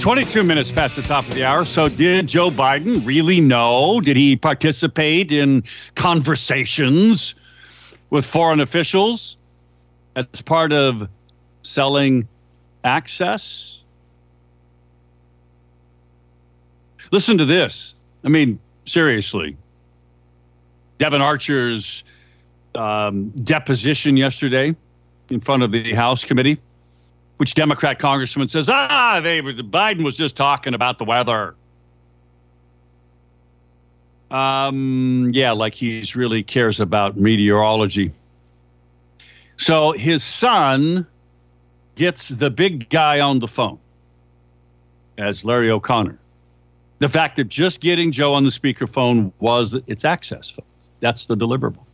22 0.00 0.42
minutes 0.42 0.70
past 0.70 0.96
the 0.96 1.02
top 1.02 1.26
of 1.26 1.34
the 1.34 1.44
hour. 1.44 1.64
So, 1.66 1.88
did 1.88 2.26
Joe 2.26 2.48
Biden 2.48 3.04
really 3.04 3.40
know? 3.40 4.00
Did 4.00 4.16
he 4.16 4.34
participate 4.34 5.30
in 5.30 5.62
conversations 5.94 7.34
with 8.08 8.24
foreign 8.24 8.60
officials 8.60 9.36
as 10.16 10.26
part 10.40 10.72
of 10.72 11.06
selling 11.60 12.26
access? 12.82 13.82
Listen 17.12 17.36
to 17.36 17.44
this. 17.44 17.94
I 18.24 18.28
mean, 18.28 18.58
seriously. 18.84 19.56
Devon 20.98 21.22
Archer's 21.22 22.04
um, 22.74 23.30
deposition 23.30 24.16
yesterday 24.16 24.74
in 25.30 25.40
front 25.40 25.62
of 25.62 25.72
the 25.72 25.94
House 25.94 26.24
committee, 26.24 26.60
which 27.38 27.54
Democrat 27.54 27.98
congressman 27.98 28.48
says, 28.48 28.68
ah, 28.70 29.20
they, 29.22 29.40
Biden 29.40 30.04
was 30.04 30.16
just 30.16 30.36
talking 30.36 30.74
about 30.74 30.98
the 30.98 31.04
weather. 31.04 31.54
Um, 34.30 35.30
yeah, 35.32 35.52
like 35.52 35.74
he's 35.74 36.14
really 36.14 36.42
cares 36.42 36.78
about 36.78 37.16
meteorology. 37.16 38.12
So 39.56 39.92
his 39.92 40.22
son 40.22 41.06
gets 41.96 42.28
the 42.28 42.50
big 42.50 42.88
guy 42.90 43.20
on 43.20 43.40
the 43.40 43.48
phone 43.48 43.78
as 45.18 45.44
Larry 45.44 45.70
O'Connor. 45.70 46.19
The 47.00 47.08
fact 47.08 47.36
that 47.36 47.48
just 47.48 47.80
getting 47.80 48.12
Joe 48.12 48.34
on 48.34 48.44
the 48.44 48.50
speakerphone 48.50 49.32
was 49.40 49.74
its 49.86 50.04
access. 50.04 50.54
That's 51.00 51.24
the 51.24 51.36
deliverable. 51.36 51.84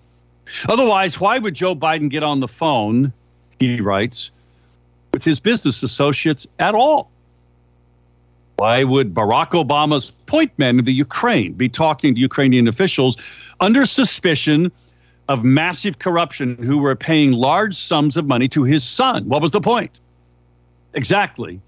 Otherwise, 0.68 1.20
why 1.20 1.38
would 1.38 1.54
Joe 1.54 1.75
Biden 1.75 2.10
get 2.10 2.22
on 2.22 2.40
the 2.40 2.48
phone, 2.48 3.12
he 3.58 3.80
writes, 3.80 4.30
with 5.12 5.25
his 5.25 5.40
business 5.40 5.82
associates 5.82 6.46
at 6.58 6.75
all? 6.75 7.08
Why 8.56 8.84
would 8.84 9.14
Barack 9.14 9.50
Obama's 9.50 10.12
point 10.26 10.50
men 10.58 10.78
of 10.80 10.86
the 10.86 10.92
Ukraine 10.92 11.52
be 11.52 11.68
talking 11.68 12.14
to 12.14 12.20
Ukrainian 12.20 12.66
officials 12.66 13.16
under 13.60 13.86
suspicion 13.86 14.72
of 15.28 15.44
massive 15.44 15.98
corruption 16.00 16.56
who 16.56 16.78
were 16.78 16.96
paying 16.96 17.32
large 17.32 17.76
sums 17.76 18.16
of 18.16 18.26
money 18.26 18.48
to 18.48 18.64
his 18.64 18.82
son? 18.82 19.28
What 19.28 19.40
was 19.40 19.52
the 19.52 19.60
point? 19.60 20.00
Exactly, 20.94 21.60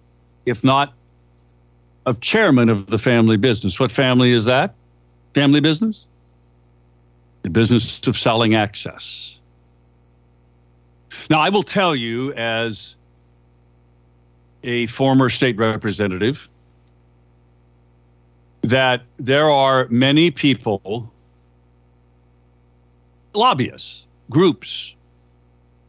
if 0.47 0.65
not 0.65 0.95
of 2.09 2.21
chairman 2.21 2.69
of 2.69 2.87
the 2.87 2.99
family 2.99 3.37
business. 3.37 3.79
What 3.79 3.93
family 3.93 4.33
is 4.33 4.47
that? 4.47 4.75
Family 5.35 5.61
business? 5.61 6.07
The 7.43 7.51
business 7.51 8.07
of 8.07 8.17
selling 8.17 8.55
access. 8.55 9.39
Now, 11.29 11.41
I 11.41 11.51
will 11.51 11.63
tell 11.63 11.95
you, 11.95 12.33
as 12.33 12.97
a 14.65 14.87
former 14.87 15.29
state 15.29 15.57
representative, 15.59 16.49
that 18.63 19.03
there 19.19 19.51
are 19.51 19.87
many 19.91 20.31
people, 20.31 21.13
lobbyists, 23.35 24.07
groups, 24.31 24.95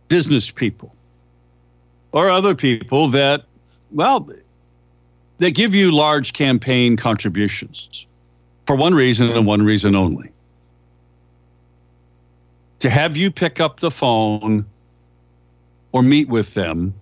business 0.10 0.52
people, 0.52 0.94
or 2.12 2.30
other 2.30 2.56
people 2.56 3.08
that, 3.10 3.46
well, 3.92 4.30
they 5.40 5.52
give 5.52 5.74
you 5.74 5.92
large 5.92 6.34
campaign 6.34 6.96
contributions 6.96 8.06
for 8.66 8.76
one 8.76 8.94
reason 8.94 9.30
and 9.30 9.46
one 9.46 9.64
reason 9.64 9.96
only 9.96 10.32
to 12.80 12.90
have 12.90 13.18
you 13.18 13.30
pick 13.30 13.60
up 13.60 13.80
the 13.80 13.92
phone 13.92 14.66
or 15.92 16.02
meet 16.02 16.30
with 16.30 16.54
them 16.54 16.94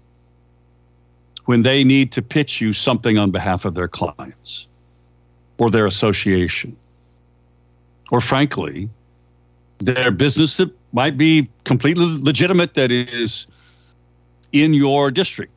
when 1.45 1.63
they 1.63 1.83
need 1.83 2.11
to 2.11 2.21
pitch 2.21 2.59
you 2.59 2.73
something 2.73 3.17
on 3.17 3.31
behalf 3.31 3.63
of 3.63 3.73
their 3.73 3.87
clients 3.87 4.67
or 5.57 5.69
their 5.69 5.85
association. 5.85 6.75
Or 8.11 8.21
frankly, 8.21 8.89
their 9.79 10.11
business 10.11 10.57
that 10.57 10.71
might 10.91 11.17
be 11.17 11.49
completely 11.63 12.05
legitimate 12.21 12.73
that 12.73 12.91
is 12.91 13.47
in 14.51 14.73
your 14.73 15.11
district. 15.11 15.51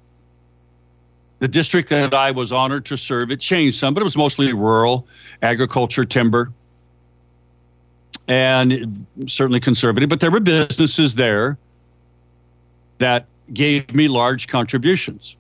The 1.40 1.48
district 1.48 1.88
that 1.90 2.14
I 2.14 2.30
was 2.30 2.52
honored 2.52 2.84
to 2.86 2.96
serve, 2.96 3.30
it 3.30 3.40
changed 3.40 3.78
some, 3.78 3.94
but 3.94 4.02
it 4.02 4.04
was 4.04 4.16
mostly 4.16 4.52
rural, 4.52 5.06
agriculture, 5.42 6.04
timber, 6.04 6.52
and 8.28 9.06
certainly 9.26 9.60
conservative. 9.60 10.08
But 10.08 10.20
there 10.20 10.30
were 10.30 10.40
businesses 10.40 11.14
there 11.14 11.58
that 12.98 13.26
gave 13.52 13.92
me 13.94 14.06
large 14.06 14.46
contributions 14.46 15.34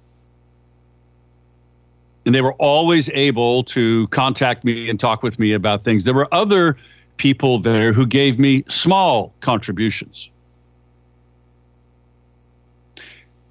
and 2.26 2.34
they 2.34 2.40
were 2.40 2.54
always 2.54 3.08
able 3.10 3.64
to 3.64 4.06
contact 4.08 4.64
me 4.64 4.88
and 4.88 5.00
talk 5.00 5.22
with 5.22 5.38
me 5.38 5.52
about 5.52 5.82
things. 5.82 6.04
There 6.04 6.14
were 6.14 6.28
other 6.32 6.76
people 7.16 7.58
there 7.58 7.92
who 7.92 8.06
gave 8.06 8.38
me 8.38 8.64
small 8.68 9.32
contributions. 9.40 10.30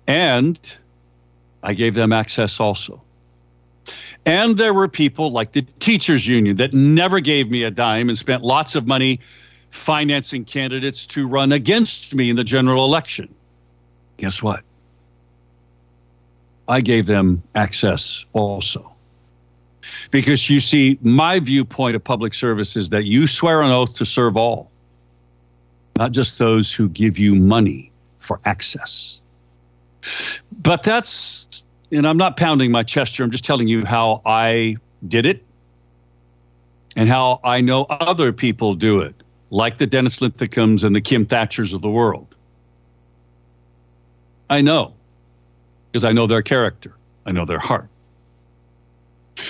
And 0.07 0.77
I 1.63 1.73
gave 1.73 1.95
them 1.95 2.13
access 2.13 2.59
also. 2.59 3.01
And 4.25 4.57
there 4.57 4.73
were 4.73 4.87
people 4.87 5.31
like 5.31 5.53
the 5.53 5.61
teachers 5.79 6.27
union 6.27 6.57
that 6.57 6.73
never 6.73 7.19
gave 7.19 7.49
me 7.49 7.63
a 7.63 7.71
dime 7.71 8.09
and 8.09 8.17
spent 8.17 8.43
lots 8.43 8.75
of 8.75 8.85
money 8.85 9.19
financing 9.71 10.45
candidates 10.45 11.05
to 11.07 11.27
run 11.27 11.51
against 11.51 12.13
me 12.15 12.29
in 12.29 12.35
the 12.35 12.43
general 12.43 12.85
election. 12.85 13.33
Guess 14.17 14.43
what? 14.43 14.61
I 16.67 16.81
gave 16.81 17.07
them 17.07 17.41
access 17.55 18.25
also. 18.33 18.91
Because 20.11 20.49
you 20.49 20.59
see, 20.59 20.99
my 21.01 21.39
viewpoint 21.39 21.95
of 21.95 22.03
public 22.03 22.33
service 22.33 22.75
is 22.75 22.89
that 22.89 23.05
you 23.05 23.27
swear 23.27 23.61
an 23.61 23.71
oath 23.71 23.95
to 23.95 24.05
serve 24.05 24.37
all, 24.37 24.69
not 25.97 26.11
just 26.11 26.37
those 26.37 26.71
who 26.71 26.89
give 26.89 27.17
you 27.17 27.35
money 27.35 27.91
for 28.19 28.39
access. 28.45 29.21
But 30.61 30.83
that's, 30.83 31.63
and 31.91 32.07
I'm 32.07 32.17
not 32.17 32.37
pounding 32.37 32.71
my 32.71 32.83
chest 32.83 33.17
here, 33.17 33.25
I'm 33.25 33.31
just 33.31 33.45
telling 33.45 33.67
you 33.67 33.85
how 33.85 34.21
I 34.25 34.77
did 35.07 35.25
it 35.25 35.43
and 36.95 37.09
how 37.09 37.39
I 37.43 37.61
know 37.61 37.83
other 37.89 38.33
people 38.33 38.75
do 38.75 38.99
it, 39.01 39.15
like 39.49 39.77
the 39.77 39.87
Dennis 39.87 40.19
Linthicums 40.19 40.83
and 40.83 40.95
the 40.95 41.01
Kim 41.01 41.25
Thatchers 41.25 41.73
of 41.73 41.81
the 41.81 41.89
world. 41.89 42.27
I 44.49 44.61
know 44.61 44.93
because 45.91 46.05
I 46.05 46.11
know 46.11 46.27
their 46.27 46.41
character, 46.41 46.95
I 47.25 47.31
know 47.31 47.45
their 47.45 47.59
heart. 47.59 47.87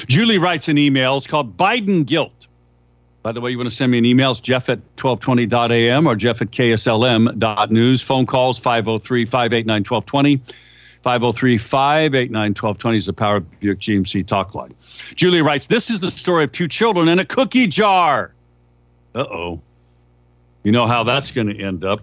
Julie 0.08 0.38
writes 0.38 0.68
an 0.68 0.78
email. 0.78 1.18
It's 1.18 1.28
called 1.28 1.58
Biden 1.58 2.06
Guilt. 2.06 2.48
By 3.22 3.32
the 3.32 3.42
way, 3.42 3.52
you 3.52 3.58
want 3.58 3.70
to 3.70 3.76
send 3.76 3.92
me 3.92 3.98
an 3.98 4.06
email? 4.06 4.32
It's 4.32 4.40
jeff 4.40 4.70
at 4.70 4.80
1220.am 4.96 6.08
or 6.08 6.16
jeff 6.16 6.42
at 6.42 6.52
kslm.news. 6.52 8.02
Phone 8.02 8.26
calls 8.26 8.58
503 8.60 9.26
589 9.26 9.84
1220. 9.84 10.38
503 11.02 11.58
589 11.58 12.42
1220 12.50 12.98
is 12.98 13.06
the 13.06 13.14
Power 13.14 13.38
of 13.38 13.60
Buick 13.60 13.80
GMC 13.80 14.26
talk 14.26 14.56
line. 14.56 14.74
Julie 15.16 15.42
writes 15.42 15.68
This 15.68 15.90
is 15.90 16.00
the 16.00 16.12
story 16.12 16.46
of 16.46 16.52
two 16.52 16.68
children 16.68 17.08
in 17.08 17.20
a 17.20 17.26
cookie 17.26 17.68
jar. 17.68 18.34
Uh 19.16 19.20
oh. 19.20 19.62
You 20.64 20.72
know 20.72 20.88
how 20.88 21.04
that's 21.04 21.32
going 21.32 21.48
to 21.48 21.62
end 21.62 21.84
up, 21.84 22.02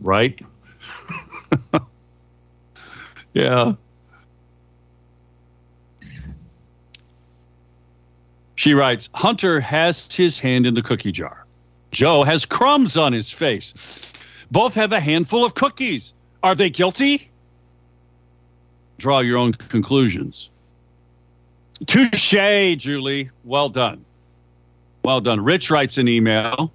right? 0.00 0.38
Yeah. 3.36 3.74
She 8.56 8.74
writes 8.74 9.08
Hunter 9.14 9.60
has 9.60 10.12
his 10.12 10.38
hand 10.38 10.66
in 10.66 10.74
the 10.74 10.82
cookie 10.82 11.12
jar. 11.12 11.44
Joe 11.92 12.24
has 12.24 12.44
crumbs 12.44 12.96
on 12.96 13.12
his 13.12 13.30
face. 13.30 14.12
Both 14.50 14.74
have 14.74 14.92
a 14.92 15.00
handful 15.00 15.44
of 15.44 15.54
cookies. 15.54 16.12
Are 16.42 16.54
they 16.54 16.70
guilty? 16.70 17.30
Draw 18.98 19.20
your 19.20 19.38
own 19.38 19.52
conclusions. 19.52 20.48
Touche, 21.86 22.76
Julie. 22.78 23.30
Well 23.44 23.68
done. 23.68 24.04
Well 25.04 25.20
done. 25.20 25.40
Rich 25.42 25.70
writes 25.70 25.98
an 25.98 26.08
email. 26.08 26.72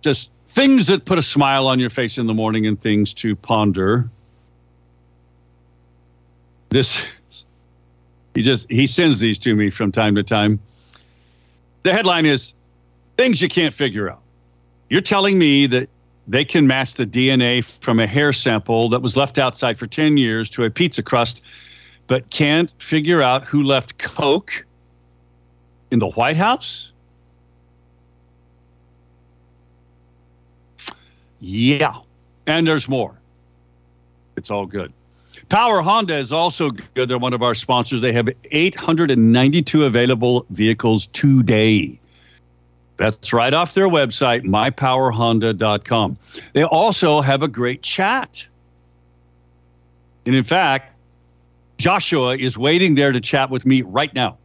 Just 0.00 0.30
things 0.46 0.86
that 0.86 1.04
put 1.04 1.18
a 1.18 1.22
smile 1.22 1.66
on 1.66 1.80
your 1.80 1.90
face 1.90 2.18
in 2.18 2.26
the 2.26 2.34
morning 2.34 2.66
and 2.66 2.80
things 2.80 3.12
to 3.14 3.34
ponder. 3.34 4.08
This 6.68 7.04
he 8.34 8.42
just 8.42 8.70
he 8.70 8.86
sends 8.86 9.20
these 9.20 9.38
to 9.40 9.54
me 9.54 9.70
from 9.70 9.92
time 9.92 10.14
to 10.16 10.22
time. 10.22 10.60
The 11.82 11.92
headline 11.92 12.26
is 12.26 12.54
things 13.16 13.40
you 13.40 13.48
can't 13.48 13.74
figure 13.74 14.10
out. 14.10 14.20
You're 14.90 15.00
telling 15.00 15.38
me 15.38 15.66
that 15.68 15.88
they 16.26 16.44
can 16.44 16.66
match 16.66 16.94
the 16.94 17.06
DNA 17.06 17.62
from 17.62 18.00
a 18.00 18.06
hair 18.06 18.32
sample 18.32 18.88
that 18.88 19.02
was 19.02 19.16
left 19.16 19.38
outside 19.38 19.78
for 19.78 19.86
10 19.86 20.16
years 20.16 20.48
to 20.50 20.64
a 20.64 20.70
pizza 20.70 21.02
crust, 21.02 21.42
but 22.06 22.30
can't 22.30 22.70
figure 22.78 23.22
out 23.22 23.44
who 23.44 23.62
left 23.62 23.98
Coke 23.98 24.64
in 25.90 25.98
the 25.98 26.08
White 26.08 26.36
House? 26.36 26.92
Yeah. 31.40 31.98
And 32.46 32.66
there's 32.66 32.88
more. 32.88 33.14
It's 34.36 34.50
all 34.50 34.66
good. 34.66 34.92
Power 35.48 35.80
Honda 35.80 36.16
is 36.16 36.32
also 36.32 36.70
good. 36.70 37.08
They're 37.08 37.18
one 37.18 37.32
of 37.32 37.42
our 37.42 37.54
sponsors. 37.54 38.00
They 38.00 38.12
have 38.12 38.28
892 38.50 39.84
available 39.84 40.46
vehicles 40.50 41.06
today. 41.08 41.98
That's 42.96 43.32
right 43.32 43.52
off 43.52 43.74
their 43.74 43.88
website, 43.88 44.44
mypowerhonda.com. 44.44 46.16
They 46.52 46.64
also 46.64 47.20
have 47.20 47.42
a 47.42 47.48
great 47.48 47.82
chat. 47.82 48.46
And 50.26 50.34
in 50.34 50.44
fact, 50.44 50.92
Joshua 51.78 52.36
is 52.36 52.56
waiting 52.56 52.94
there 52.94 53.12
to 53.12 53.20
chat 53.20 53.50
with 53.50 53.66
me 53.66 53.82
right 53.82 54.14
now. 54.14 54.38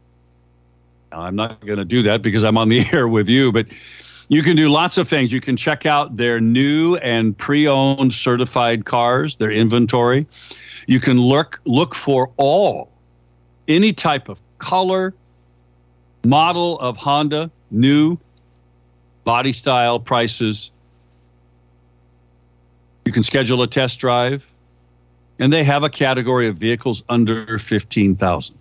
now 1.12 1.20
I'm 1.20 1.36
not 1.36 1.64
going 1.64 1.78
to 1.78 1.84
do 1.84 2.02
that 2.02 2.22
because 2.22 2.42
I'm 2.42 2.58
on 2.58 2.68
the 2.68 2.84
air 2.92 3.06
with 3.06 3.28
you, 3.28 3.52
but 3.52 3.66
you 4.30 4.42
can 4.44 4.56
do 4.56 4.68
lots 4.68 4.96
of 4.96 5.08
things. 5.08 5.32
You 5.32 5.40
can 5.40 5.56
check 5.56 5.84
out 5.86 6.16
their 6.16 6.40
new 6.40 6.94
and 6.96 7.36
pre-owned 7.36 8.14
certified 8.14 8.84
cars, 8.84 9.36
their 9.36 9.50
inventory. 9.50 10.24
You 10.86 11.00
can 11.00 11.20
look 11.20 11.60
look 11.64 11.94
for 11.96 12.30
all 12.36 12.90
any 13.66 13.92
type 13.92 14.28
of 14.28 14.38
color, 14.58 15.12
model 16.24 16.78
of 16.78 16.96
Honda, 16.96 17.50
new, 17.72 18.16
body 19.24 19.52
style, 19.52 19.98
prices. 19.98 20.70
You 23.04 23.12
can 23.12 23.24
schedule 23.24 23.62
a 23.62 23.66
test 23.66 23.98
drive. 23.98 24.46
and 25.40 25.52
they 25.52 25.64
have 25.64 25.82
a 25.82 25.90
category 25.90 26.46
of 26.48 26.56
vehicles 26.58 27.02
under 27.08 27.58
15,000. 27.58 28.54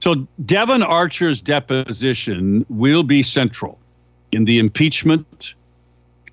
So, 0.00 0.26
Devon 0.44 0.82
Archer's 0.82 1.40
deposition 1.40 2.66
will 2.68 3.04
be 3.04 3.22
central 3.22 3.78
in 4.32 4.44
the 4.44 4.58
impeachment 4.58 5.54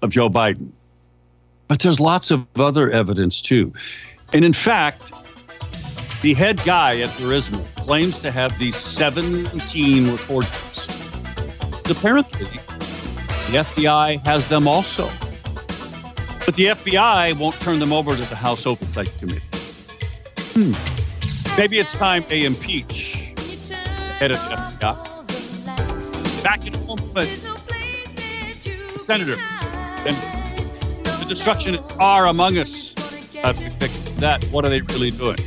of 0.01 0.09
Joe 0.09 0.29
Biden. 0.29 0.71
But 1.67 1.79
there's 1.79 1.99
lots 1.99 2.31
of 2.31 2.47
other 2.55 2.89
evidence 2.89 3.39
too. 3.39 3.71
And 4.33 4.43
in 4.43 4.53
fact, 4.53 5.11
the 6.23 6.33
head 6.33 6.59
guy 6.65 7.01
at 7.01 7.09
Burisma 7.09 7.63
claims 7.75 8.17
to 8.19 8.31
have 8.31 8.57
these 8.57 8.75
17 8.75 10.11
recordings. 10.11 10.87
Apparently, 11.87 12.47
the 13.51 13.57
FBI 13.59 14.25
has 14.25 14.47
them 14.47 14.67
also. 14.67 15.09
But 16.45 16.55
the 16.55 16.67
FBI 16.67 17.37
won't 17.37 17.55
turn 17.61 17.79
them 17.79 17.93
over 17.93 18.15
to 18.15 18.23
the 18.25 18.35
House 18.35 18.65
Oversight 18.65 19.11
Committee. 19.17 19.41
Hmm. 20.53 20.73
Maybe 21.57 21.79
it's 21.79 21.93
time 21.93 22.25
they 22.27 22.43
impeach 22.45 23.33
head 24.19 24.31
of 24.31 24.37
the 24.37 24.55
FBI. 24.79 26.43
Back 26.43 26.65
in 26.65 26.73
moment, 26.85 27.13
the 28.93 28.99
senator 28.99 29.37
the 31.23 31.29
destruction 31.29 31.79
are 31.99 32.27
among 32.27 32.57
us. 32.57 32.91
That's 33.41 33.59
that. 34.15 34.43
What 34.51 34.65
are 34.65 34.69
they 34.69 34.81
really 34.81 35.11
doing? 35.11 35.37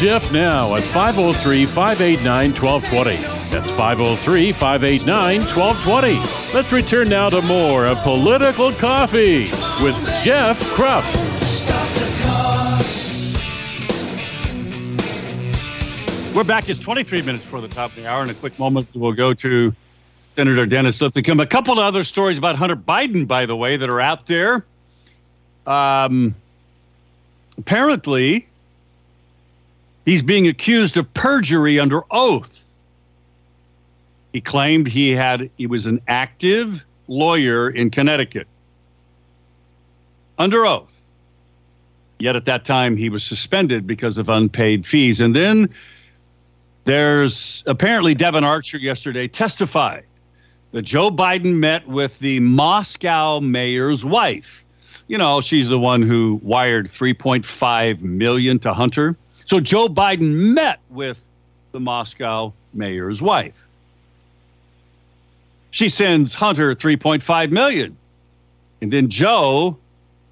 Jeff 0.00 0.32
now 0.32 0.76
at 0.76 0.82
503 0.82 1.66
589 1.66 2.54
1220. 2.54 3.16
That's 3.50 3.70
503 3.72 4.50
589 4.50 5.40
1220. 5.40 6.54
Let's 6.56 6.72
return 6.72 7.10
now 7.10 7.28
to 7.28 7.42
more 7.42 7.84
of 7.84 7.98
Political 7.98 8.72
Coffee 8.72 9.40
with 9.84 9.94
Jeff 10.24 10.58
Kropp. 10.72 11.04
We're 16.34 16.44
back. 16.44 16.70
It's 16.70 16.80
23 16.80 17.20
minutes 17.20 17.44
before 17.44 17.60
the 17.60 17.68
top 17.68 17.90
of 17.90 17.96
the 17.96 18.06
hour. 18.06 18.22
In 18.22 18.30
a 18.30 18.34
quick 18.34 18.58
moment, 18.58 18.88
we'll 18.94 19.12
go 19.12 19.34
to 19.34 19.74
Senator 20.34 20.64
Dennis 20.64 20.98
Linthicum. 21.02 21.40
A 21.40 21.46
couple 21.46 21.74
of 21.74 21.80
other 21.80 22.04
stories 22.04 22.38
about 22.38 22.56
Hunter 22.56 22.74
Biden, 22.74 23.28
by 23.28 23.44
the 23.44 23.54
way, 23.54 23.76
that 23.76 23.90
are 23.90 24.00
out 24.00 24.24
there. 24.24 24.64
Um, 25.66 26.34
apparently, 27.58 28.48
He's 30.10 30.22
being 30.22 30.48
accused 30.48 30.96
of 30.96 31.14
perjury 31.14 31.78
under 31.78 32.02
oath. 32.10 32.64
He 34.32 34.40
claimed 34.40 34.88
he 34.88 35.12
had 35.12 35.48
he 35.56 35.68
was 35.68 35.86
an 35.86 36.00
active 36.08 36.84
lawyer 37.06 37.70
in 37.70 37.90
Connecticut 37.90 38.48
under 40.36 40.66
oath. 40.66 41.00
Yet 42.18 42.34
at 42.34 42.44
that 42.46 42.64
time 42.64 42.96
he 42.96 43.08
was 43.08 43.22
suspended 43.22 43.86
because 43.86 44.18
of 44.18 44.28
unpaid 44.28 44.84
fees. 44.84 45.20
And 45.20 45.36
then 45.36 45.72
there's 46.86 47.62
apparently 47.68 48.16
Devon 48.16 48.42
Archer 48.42 48.78
yesterday 48.78 49.28
testified 49.28 50.06
that 50.72 50.82
Joe 50.82 51.12
Biden 51.12 51.58
met 51.60 51.86
with 51.86 52.18
the 52.18 52.40
Moscow 52.40 53.38
mayor's 53.38 54.04
wife. 54.04 54.64
You 55.06 55.18
know, 55.18 55.40
she's 55.40 55.68
the 55.68 55.78
one 55.78 56.02
who 56.02 56.40
wired 56.42 56.88
3.5 56.88 58.00
million 58.00 58.58
to 58.58 58.74
Hunter. 58.74 59.16
So 59.50 59.58
Joe 59.58 59.88
Biden 59.88 60.54
met 60.54 60.78
with 60.90 61.24
the 61.72 61.80
Moscow 61.80 62.52
mayor's 62.72 63.20
wife. 63.20 63.66
She 65.72 65.88
sends 65.88 66.34
Hunter 66.34 66.72
3.5 66.72 67.50
million. 67.50 67.96
And 68.80 68.92
then 68.92 69.08
Joe 69.08 69.76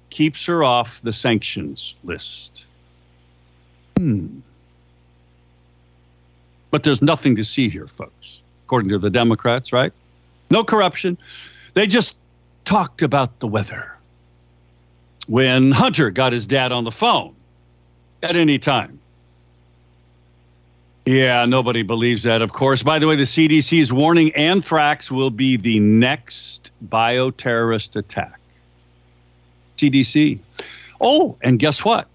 keeps 0.09 0.45
her 0.45 0.63
off 0.63 1.01
the 1.03 1.11
sanctions 1.11 1.95
list. 2.05 2.63
Hmm. 3.97 4.39
But 6.71 6.83
there's 6.83 7.01
nothing 7.01 7.35
to 7.35 7.43
see 7.43 7.67
here, 7.67 7.87
folks, 7.87 8.39
according 8.67 8.87
to 8.91 8.99
the 8.99 9.09
Democrats, 9.09 9.73
right? 9.73 9.91
No 10.49 10.63
corruption. 10.63 11.17
They 11.73 11.87
just 11.87 12.15
talked 12.63 13.01
about 13.01 13.37
the 13.41 13.47
weather. 13.47 13.97
When 15.27 15.73
Hunter 15.73 16.09
got 16.09 16.31
his 16.31 16.47
dad 16.47 16.71
on 16.71 16.85
the 16.85 16.91
phone 16.91 17.35
at 18.23 18.37
any 18.37 18.57
time, 18.57 18.97
yeah, 21.09 21.43
nobody 21.45 21.81
believes 21.81 22.21
that, 22.21 22.43
of 22.43 22.53
course. 22.53 22.83
By 22.83 22.99
the 22.99 23.07
way, 23.07 23.15
the 23.15 23.23
CDC 23.23 23.81
is 23.81 23.91
warning 23.91 24.31
anthrax 24.35 25.09
will 25.09 25.31
be 25.31 25.57
the 25.57 25.79
next 25.79 26.71
bioterrorist 26.87 27.95
attack. 27.95 28.39
CDC. 29.77 30.37
Oh, 31.01 31.35
and 31.41 31.57
guess 31.57 31.83
what? 31.83 32.07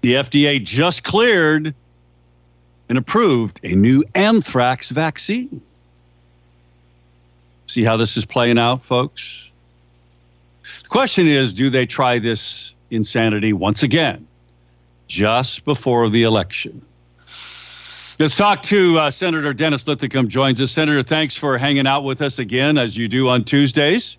The 0.00 0.14
FDA 0.14 0.60
just 0.60 1.04
cleared 1.04 1.72
and 2.88 2.98
approved 2.98 3.60
a 3.62 3.76
new 3.76 4.02
anthrax 4.16 4.90
vaccine. 4.90 5.62
See 7.68 7.84
how 7.84 7.96
this 7.96 8.16
is 8.16 8.24
playing 8.24 8.58
out, 8.58 8.84
folks? 8.84 9.48
The 10.82 10.88
question 10.88 11.28
is 11.28 11.52
do 11.52 11.70
they 11.70 11.86
try 11.86 12.18
this 12.18 12.74
insanity 12.90 13.52
once 13.52 13.84
again, 13.84 14.26
just 15.06 15.64
before 15.64 16.10
the 16.10 16.24
election? 16.24 16.84
Let's 18.20 18.36
talk 18.36 18.62
to 18.64 18.98
uh, 18.98 19.10
Senator 19.10 19.54
Dennis 19.54 19.88
Linthicum 19.88 20.28
joins 20.28 20.60
us. 20.60 20.70
Senator, 20.70 21.02
thanks 21.02 21.34
for 21.34 21.56
hanging 21.56 21.86
out 21.86 22.04
with 22.04 22.20
us 22.20 22.38
again, 22.38 22.76
as 22.76 22.94
you 22.94 23.08
do 23.08 23.30
on 23.30 23.44
Tuesdays. 23.44 24.18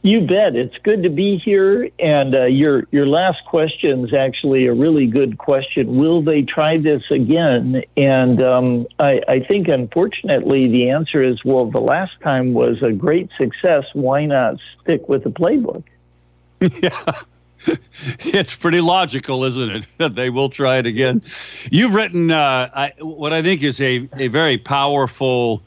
You 0.00 0.22
bet. 0.22 0.56
It's 0.56 0.74
good 0.84 1.02
to 1.02 1.10
be 1.10 1.36
here. 1.36 1.90
And 1.98 2.34
uh, 2.34 2.44
your 2.46 2.84
your 2.92 3.06
last 3.06 3.44
question 3.44 4.08
is 4.08 4.14
actually 4.14 4.68
a 4.68 4.72
really 4.72 5.06
good 5.06 5.36
question. 5.36 5.96
Will 5.96 6.22
they 6.22 6.40
try 6.40 6.78
this 6.78 7.02
again? 7.10 7.82
And 7.94 8.42
um, 8.42 8.86
I, 8.98 9.20
I 9.28 9.40
think, 9.40 9.68
unfortunately, 9.68 10.64
the 10.64 10.88
answer 10.88 11.22
is 11.22 11.44
well. 11.44 11.66
The 11.66 11.82
last 11.82 12.18
time 12.22 12.54
was 12.54 12.80
a 12.80 12.92
great 12.92 13.28
success. 13.38 13.84
Why 13.92 14.24
not 14.24 14.56
stick 14.80 15.10
with 15.10 15.24
the 15.24 15.30
playbook? 15.30 15.84
Yeah. 16.82 17.20
it's 18.20 18.54
pretty 18.54 18.80
logical, 18.80 19.44
isn't 19.44 19.86
it? 19.98 20.14
they 20.14 20.30
will 20.30 20.48
try 20.48 20.76
it 20.78 20.86
again. 20.86 21.22
You've 21.70 21.94
written 21.94 22.30
uh, 22.30 22.70
I, 22.74 22.92
what 23.00 23.32
I 23.32 23.42
think 23.42 23.62
is 23.62 23.80
a, 23.80 24.08
a 24.16 24.28
very 24.28 24.58
powerful 24.58 25.62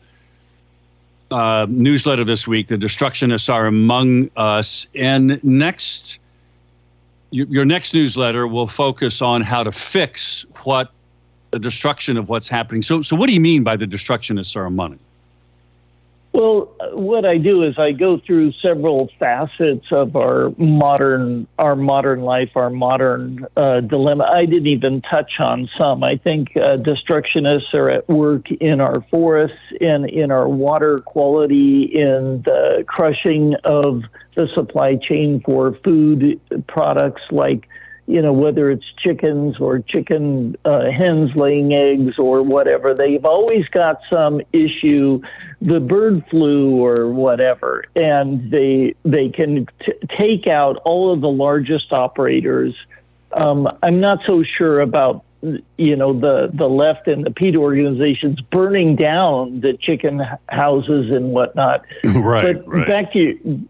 uh, 1.32 1.66
newsletter 1.70 2.24
this 2.24 2.48
week. 2.48 2.68
The 2.68 2.78
destructionists 2.78 3.52
are 3.52 3.66
among 3.66 4.30
us. 4.38 4.88
And 4.96 5.44
next, 5.44 6.20
your 7.32 7.66
next 7.66 7.94
newsletter 7.94 8.48
will 8.48 8.68
focus 8.68 9.22
on 9.22 9.42
how 9.42 9.64
to 9.64 9.72
fix 9.72 10.46
what 10.64 10.92
the 11.52 11.60
destruction 11.60 12.18
of 12.18 12.30
what's 12.30 12.48
happening. 12.48 12.82
So, 12.82 13.02
so 13.02 13.16
what 13.16 13.28
do 13.28 13.34
you 13.34 13.42
mean 13.42 13.64
by 13.64 13.76
the 13.76 13.86
destructionists 13.86 14.56
are 14.56 14.66
among 14.66 14.94
us? 14.94 15.00
Well, 16.38 16.72
what 16.94 17.26
I 17.26 17.40
do 17.40 17.64
is 17.64 17.80
I 17.80 17.94
go 17.94 18.20
through 18.20 18.52
several 18.62 19.10
facets 19.18 19.88
of 19.90 20.16
our 20.16 20.54
modern 20.60 21.48
our 21.58 21.76
modern 21.76 22.22
life, 22.22 22.52
our 22.56 22.70
modern 22.70 23.48
uh, 23.58 23.80
dilemma. 23.80 24.30
I 24.32 24.46
didn't 24.46 24.68
even 24.68 25.02
touch 25.02 25.32
on 25.40 25.68
some. 25.80 26.04
I 26.04 26.18
think 26.18 26.50
uh, 26.56 26.78
destructionists 26.78 27.74
are 27.74 27.90
at 27.90 28.08
work 28.08 28.52
in 28.52 28.82
our 28.82 29.02
forests, 29.10 29.58
in 29.82 30.08
in 30.08 30.30
our 30.30 30.48
water 30.48 31.00
quality, 31.00 31.86
in 31.86 32.44
the 32.46 32.86
crushing 32.88 33.56
of 33.64 34.04
the 34.36 34.48
supply 34.54 34.96
chain 34.96 35.42
for 35.44 35.76
food 35.84 36.40
products 36.68 37.24
like 37.32 37.68
you 38.08 38.22
know, 38.22 38.32
whether 38.32 38.72
it's 38.72 38.86
chickens 38.98 39.60
or 39.60 39.80
chicken 39.80 40.56
uh, 40.64 40.90
hens 40.92 41.30
laying 41.36 41.74
eggs 41.74 42.18
or 42.18 42.42
whatever, 42.42 42.94
they've 42.94 43.26
always 43.26 43.68
got 43.68 44.00
some 44.12 44.42
issue, 44.54 45.20
the 45.62 45.82
bird 45.82 46.24
flu 46.32 46.78
or 46.78 47.12
whatever, 47.12 47.84
and 47.98 48.50
they 48.50 48.96
they 49.04 49.28
can 49.28 49.68
t- 49.86 49.94
take 50.18 50.48
out 50.48 50.78
all 50.86 51.12
of 51.14 51.20
the 51.20 51.30
largest 51.30 51.92
operators. 51.92 52.74
Um, 53.34 53.68
I'm 53.84 54.00
not 54.00 54.20
so 54.26 54.42
sure 54.42 54.80
about 54.80 55.26
you 55.42 55.96
know 55.96 56.14
the 56.14 56.50
the 56.54 56.68
left 56.68 57.08
and 57.08 57.26
the 57.26 57.32
PETA 57.32 57.60
organizations 57.60 58.40
burning 58.42 58.96
down 58.96 59.60
the 59.60 59.74
chicken 59.74 60.22
houses 60.48 61.14
and 61.14 61.32
whatnot. 61.32 61.84
right. 62.16 62.56
But 62.56 62.68
right. 62.68 62.88
back 62.88 63.12
to 63.14 63.20
you, 63.20 63.68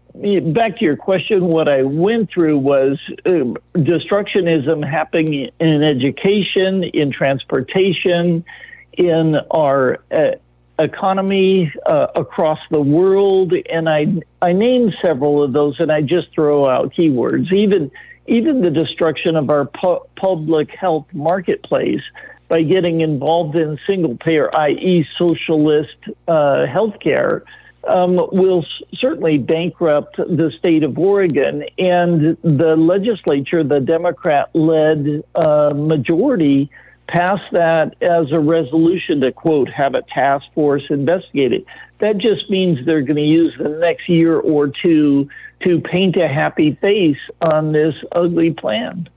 back 0.52 0.78
to 0.78 0.84
your 0.84 0.96
question, 0.96 1.46
what 1.46 1.68
I 1.68 1.82
went 1.82 2.30
through 2.30 2.58
was 2.58 2.98
uh, 3.26 3.54
destructionism 3.74 4.88
happening 4.88 5.50
in 5.60 5.82
education, 5.82 6.84
in 6.84 7.12
transportation, 7.12 8.44
in 8.92 9.36
our 9.50 9.98
uh, 10.10 10.32
economy 10.78 11.72
uh, 11.86 12.08
across 12.14 12.58
the 12.70 12.80
world, 12.80 13.54
and 13.70 13.88
I 13.88 14.06
I 14.42 14.52
named 14.52 14.96
several 15.02 15.42
of 15.42 15.52
those, 15.52 15.78
and 15.80 15.90
I 15.90 16.02
just 16.02 16.32
throw 16.34 16.68
out 16.68 16.92
keywords, 16.94 17.52
even 17.52 17.90
even 18.26 18.62
the 18.62 18.70
destruction 18.70 19.36
of 19.36 19.50
our 19.50 19.66
pu- 19.66 20.04
public 20.16 20.70
health 20.70 21.06
marketplace 21.12 22.02
by 22.48 22.62
getting 22.62 23.00
involved 23.00 23.58
in 23.58 23.78
single 23.86 24.16
payer, 24.16 24.54
i.e., 24.56 25.06
socialist 25.18 25.96
uh, 26.28 26.66
healthcare, 26.66 27.42
um, 27.84 28.16
will 28.32 28.64
certainly 28.94 29.38
bankrupt 29.38 30.16
the 30.16 30.52
state 30.58 30.82
of 30.82 30.98
Oregon. 30.98 31.64
And 31.78 32.36
the 32.42 32.76
legislature, 32.76 33.64
the 33.64 33.80
Democrat 33.80 34.50
led 34.54 35.24
uh, 35.34 35.72
majority, 35.74 36.70
passed 37.06 37.50
that 37.52 37.94
as 38.02 38.32
a 38.32 38.38
resolution 38.38 39.20
to, 39.22 39.32
quote, 39.32 39.70
have 39.70 39.94
a 39.94 40.02
task 40.02 40.44
force 40.54 40.84
investigate 40.90 41.52
it. 41.52 41.64
That 42.00 42.18
just 42.18 42.48
means 42.50 42.84
they're 42.84 43.02
going 43.02 43.16
to 43.16 43.22
use 43.22 43.54
the 43.58 43.70
next 43.70 44.08
year 44.08 44.38
or 44.38 44.68
two 44.68 45.28
to 45.64 45.80
paint 45.80 46.16
a 46.16 46.28
happy 46.28 46.74
face 46.82 47.18
on 47.40 47.72
this 47.72 47.94
ugly 48.12 48.52
plan. 48.52 49.08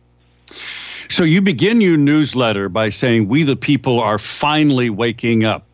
So 0.48 1.24
you 1.24 1.42
begin 1.42 1.82
your 1.82 1.98
newsletter 1.98 2.70
by 2.70 2.90
saying, 2.90 3.28
We 3.28 3.44
the 3.44 3.58
people 3.58 4.00
are 4.00 4.18
finally 4.18 4.90
waking 4.90 5.44
up. 5.44 5.68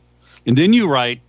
And 0.45 0.57
then 0.57 0.73
you 0.73 0.89
write, 0.89 1.21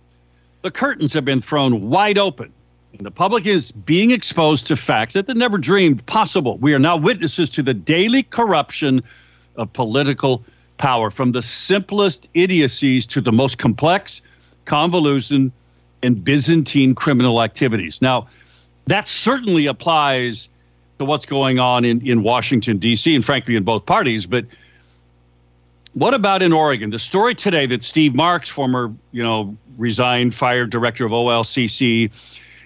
The 0.61 0.71
curtains 0.71 1.13
have 1.13 1.25
been 1.25 1.41
thrown 1.41 1.89
wide 1.89 2.17
open. 2.17 2.51
And 2.93 3.05
the 3.05 3.11
public 3.11 3.45
is 3.45 3.71
being 3.71 4.11
exposed 4.11 4.67
to 4.67 4.75
facts 4.75 5.13
that 5.13 5.27
they 5.27 5.33
never 5.33 5.57
dreamed 5.57 6.05
possible. 6.07 6.57
We 6.57 6.73
are 6.73 6.79
now 6.79 6.97
witnesses 6.97 7.49
to 7.51 7.63
the 7.63 7.73
daily 7.73 8.23
corruption 8.23 9.03
of 9.55 9.71
political 9.73 10.43
power, 10.77 11.11
from 11.11 11.33
the 11.33 11.41
simplest 11.41 12.27
idiocies 12.33 13.05
to 13.05 13.21
the 13.21 13.31
most 13.31 13.57
complex, 13.57 14.21
convoluted, 14.65 15.51
and 16.01 16.23
Byzantine 16.23 16.95
criminal 16.95 17.43
activities. 17.43 18.01
Now, 18.01 18.27
that 18.87 19.07
certainly 19.07 19.65
applies 19.65 20.47
to 20.97 21.05
what's 21.05 21.25
going 21.25 21.59
on 21.59 21.85
in, 21.85 22.05
in 22.07 22.23
Washington, 22.23 22.77
D.C., 22.77 23.13
and 23.13 23.23
frankly, 23.23 23.55
in 23.55 23.63
both 23.63 23.85
parties. 23.85 24.25
But 24.25 24.45
what 25.93 26.13
about 26.13 26.41
in 26.41 26.53
Oregon? 26.53 26.89
The 26.89 26.99
story 26.99 27.35
today 27.35 27.65
that 27.67 27.83
Steve 27.83 28.15
Marks, 28.15 28.49
former, 28.49 28.93
you 29.11 29.23
know, 29.23 29.55
resigned, 29.77 30.35
fired 30.35 30.69
director 30.69 31.05
of 31.05 31.11
OLCC, 31.11 32.11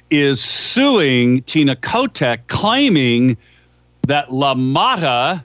is 0.10 0.42
suing 0.42 1.42
Tina 1.44 1.76
Kotek, 1.76 2.40
claiming 2.48 3.38
that 4.04 4.32
La 4.32 4.54
Mota, 4.54 5.44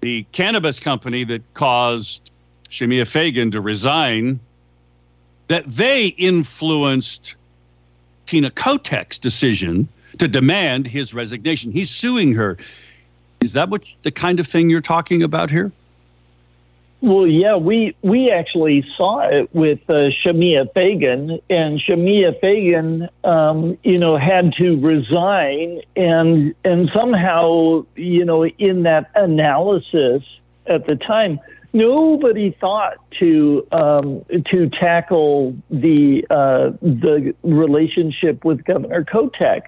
the 0.00 0.24
cannabis 0.32 0.78
company 0.78 1.24
that 1.24 1.42
caused 1.54 2.30
Shemia 2.70 3.06
Fagan 3.06 3.50
to 3.50 3.60
resign, 3.60 4.38
that 5.48 5.70
they 5.70 6.06
influenced 6.06 7.34
Tina 8.26 8.50
Kotek's 8.50 9.18
decision 9.18 9.88
to 10.18 10.28
demand 10.28 10.86
his 10.86 11.14
resignation. 11.14 11.72
He's 11.72 11.90
suing 11.90 12.34
her. 12.34 12.58
Is 13.40 13.52
that 13.54 13.68
what 13.68 13.82
the 14.02 14.10
kind 14.10 14.40
of 14.40 14.46
thing 14.46 14.68
you're 14.68 14.80
talking 14.80 15.22
about 15.22 15.50
here? 15.50 15.72
Well, 17.00 17.28
yeah, 17.28 17.54
we 17.56 17.94
we 18.02 18.30
actually 18.32 18.84
saw 18.96 19.20
it 19.28 19.54
with 19.54 19.78
uh, 19.88 20.10
Shemia 20.24 20.72
Fagan, 20.74 21.38
and 21.48 21.80
Shemia 21.80 22.40
Fagan, 22.40 23.08
um, 23.22 23.78
you 23.84 23.98
know, 23.98 24.16
had 24.16 24.52
to 24.54 24.80
resign, 24.80 25.80
and 25.94 26.54
and 26.64 26.90
somehow, 26.92 27.86
you 27.94 28.24
know, 28.24 28.44
in 28.44 28.82
that 28.82 29.12
analysis 29.14 30.24
at 30.66 30.86
the 30.88 30.96
time, 30.96 31.38
nobody 31.72 32.56
thought 32.60 32.96
to 33.20 33.64
um, 33.70 34.24
to 34.52 34.68
tackle 34.68 35.56
the 35.70 36.26
uh, 36.30 36.70
the 36.82 37.32
relationship 37.42 38.44
with 38.44 38.64
Governor 38.64 39.04
Kotek. 39.04 39.62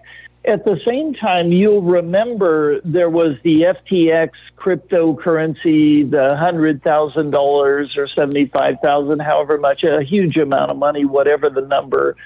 At 0.45 0.65
the 0.65 0.81
same 0.87 1.13
time, 1.15 1.53
you'll 1.53 1.83
remember 1.83 2.81
there 2.83 3.11
was 3.11 3.37
the 3.43 3.63
FTX 3.63 4.31
cryptocurrency, 4.57 6.11
the 6.11 6.35
hundred 6.37 6.83
thousand 6.83 7.31
dollars 7.31 7.97
or 7.99 8.09
seventy 8.09 8.47
five 8.47 8.77
thousand, 8.83 9.21
however 9.21 9.59
much, 9.59 9.85
a 9.85 10.03
huge 10.03 10.37
amount 10.39 10.71
of 10.71 10.79
money, 10.79 11.05
whatever 11.05 11.51
the 11.51 11.61
number, 11.61 12.17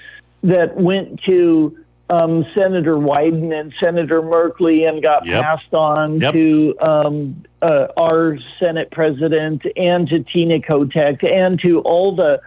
that 0.43 0.77
went 0.77 1.21
to 1.23 1.77
um, 2.09 2.45
Senator 2.57 2.95
Wyden 2.95 3.53
and 3.53 3.73
Senator 3.83 4.21
Merkley 4.21 4.87
and 4.87 5.03
got 5.03 5.25
Yep. 5.25 5.41
passed 5.41 5.73
on 5.73 6.21
Yep. 6.21 6.33
to 6.33 6.75
um, 6.79 7.43
uh, 7.61 7.87
our 7.97 8.37
Senate 8.59 8.91
president 8.91 9.63
and 9.75 10.07
to 10.07 10.23
Tina 10.23 10.59
Kotek 10.59 11.29
and 11.29 11.59
to 11.65 11.79
all 11.81 12.15
the 12.15 12.39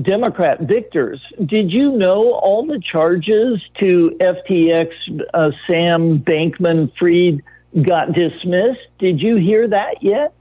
Democrat 0.00 0.60
victors. 0.60 1.20
Did 1.44 1.72
you 1.72 1.92
know 1.92 2.34
all 2.34 2.66
the 2.66 2.78
charges 2.78 3.62
to 3.78 4.16
FTX 4.20 4.90
uh, 5.32 5.50
Sam 5.68 6.18
Bankman 6.20 6.92
Fried 6.98 7.42
got 7.82 8.12
dismissed? 8.12 8.86
Did 8.98 9.20
you 9.20 9.36
hear 9.36 9.66
that 9.68 10.02
yet? 10.02 10.34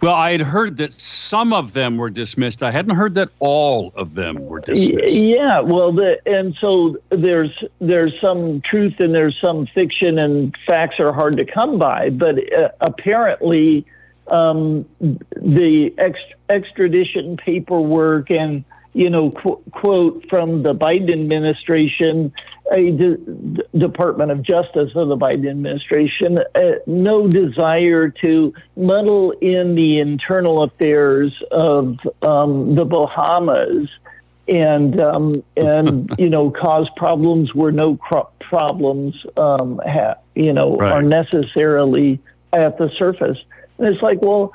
Well, 0.00 0.14
I 0.14 0.32
had 0.32 0.40
heard 0.40 0.78
that 0.78 0.92
some 0.92 1.52
of 1.52 1.72
them 1.72 1.96
were 1.96 2.10
dismissed. 2.10 2.62
I 2.62 2.70
hadn't 2.70 2.96
heard 2.96 3.14
that 3.14 3.28
all 3.38 3.92
of 3.94 4.14
them 4.14 4.44
were 4.46 4.60
dismissed. 4.60 5.14
Yeah, 5.14 5.60
well, 5.60 5.92
the, 5.92 6.20
and 6.26 6.56
so 6.60 6.96
there's 7.10 7.62
there's 7.78 8.12
some 8.20 8.60
truth 8.62 8.94
and 8.98 9.14
there's 9.14 9.38
some 9.40 9.66
fiction, 9.66 10.18
and 10.18 10.54
facts 10.66 10.98
are 10.98 11.12
hard 11.12 11.36
to 11.36 11.44
come 11.44 11.78
by. 11.78 12.10
But 12.10 12.52
uh, 12.52 12.70
apparently, 12.80 13.86
um, 14.28 14.86
the 15.00 15.92
ex- 15.98 16.18
extradition 16.48 17.36
paperwork 17.36 18.30
and 18.30 18.64
you 18.94 19.08
know 19.10 19.30
qu- 19.30 19.62
quote 19.72 20.24
from 20.28 20.62
the 20.62 20.74
Biden 20.74 21.12
administration, 21.12 22.32
a 22.72 22.90
D- 22.90 23.16
D- 23.16 23.62
Department 23.76 24.30
of 24.30 24.42
Justice 24.42 24.90
of 24.94 25.08
the 25.08 25.16
Biden 25.16 25.48
administration, 25.50 26.38
uh, 26.54 26.60
no 26.86 27.26
desire 27.26 28.08
to 28.22 28.52
muddle 28.76 29.30
in 29.40 29.74
the 29.74 29.98
internal 30.00 30.62
affairs 30.62 31.32
of 31.50 31.98
um, 32.22 32.74
the 32.74 32.84
Bahamas 32.84 33.88
and 34.48 35.00
um, 35.00 35.34
and 35.56 36.12
you 36.18 36.28
know 36.28 36.50
cause 36.50 36.88
problems 36.96 37.54
where 37.54 37.72
no 37.72 37.96
cro- 37.96 38.28
problems 38.40 39.14
um, 39.36 39.80
ha- 39.86 40.16
you 40.34 40.52
know 40.52 40.76
Right. 40.76 40.92
are 40.92 41.02
necessarily 41.02 42.20
at 42.52 42.76
the 42.78 42.90
surface. 42.98 43.38
And 43.78 43.88
it's 43.88 44.02
like, 44.02 44.20
well, 44.22 44.52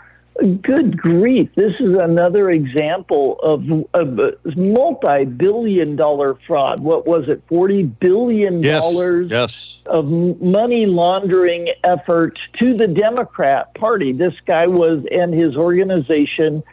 good 0.61 0.95
grief, 0.97 1.49
this 1.55 1.73
is 1.79 1.95
another 1.95 2.51
example 2.51 3.39
of, 3.41 3.63
of 3.95 4.19
a 4.19 4.33
multi-billion-dollar 4.55 6.37
fraud. 6.45 6.79
What 6.79 7.07
was 7.07 7.27
it? 7.27 7.41
Forty 7.49 7.83
billion 7.83 8.61
Yes. 8.61 8.83
dollars 8.83 9.31
Yes. 9.31 9.81
of 9.87 10.05
money 10.07 10.85
laundering 10.85 11.69
effort 11.83 12.37
to 12.59 12.75
the 12.75 12.87
Democrat 12.87 13.73
Party. 13.75 14.13
This 14.13 14.33
guy 14.45 14.67
was, 14.67 15.03
and 15.11 15.33
his 15.33 15.55
organization. 15.55 16.63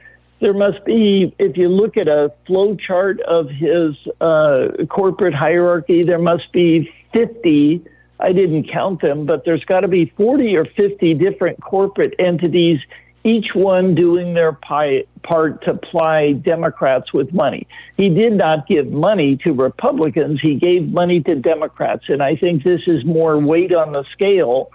There 0.41 0.53
must 0.55 0.85
be, 0.85 1.35
if 1.39 1.57
you 1.57 1.69
look 1.69 1.97
at 1.97 2.07
a 2.07 2.33
flow 2.47 2.75
chart 2.77 3.21
of 3.21 3.49
his 3.49 3.95
uh, 4.21 4.69
corporate 4.91 5.33
hierarchy, 5.35 6.03
there 6.03 6.19
must 6.19 6.53
be 6.53 6.93
50. 7.15 7.83
I 8.21 8.33
didn't 8.33 8.71
count 8.71 9.03
them, 9.03 9.27
but 9.27 9.45
there's 9.45 9.65
got 9.65 9.81
to 9.81 9.89
be 9.89 10.13
40 10.17 10.57
or 10.57 10.65
50 10.65 11.15
different 11.15 11.61
corporate 11.61 12.15
entities, 12.19 12.81
each 13.25 13.55
one 13.55 13.95
doing 13.95 14.35
their 14.35 14.53
part 14.53 15.63
to 15.63 15.75
ply 15.75 16.33
Democrats 16.33 17.13
with 17.13 17.33
money. 17.33 17.67
He 17.97 18.09
did 18.09 18.35
not 18.35 18.67
give 18.67 18.89
money 18.89 19.37
to 19.47 19.53
Republicans, 19.53 20.41
he 20.41 20.55
gave 20.55 20.93
money 20.93 21.21
to 21.23 21.35
Democrats. 21.35 22.05
And 22.09 22.23
I 22.23 22.37
think 22.37 22.63
this 22.65 22.83
is 22.87 23.05
more 23.05 23.39
weight 23.39 23.75
on 23.75 23.93
the 23.93 24.05
scale. 24.13 24.71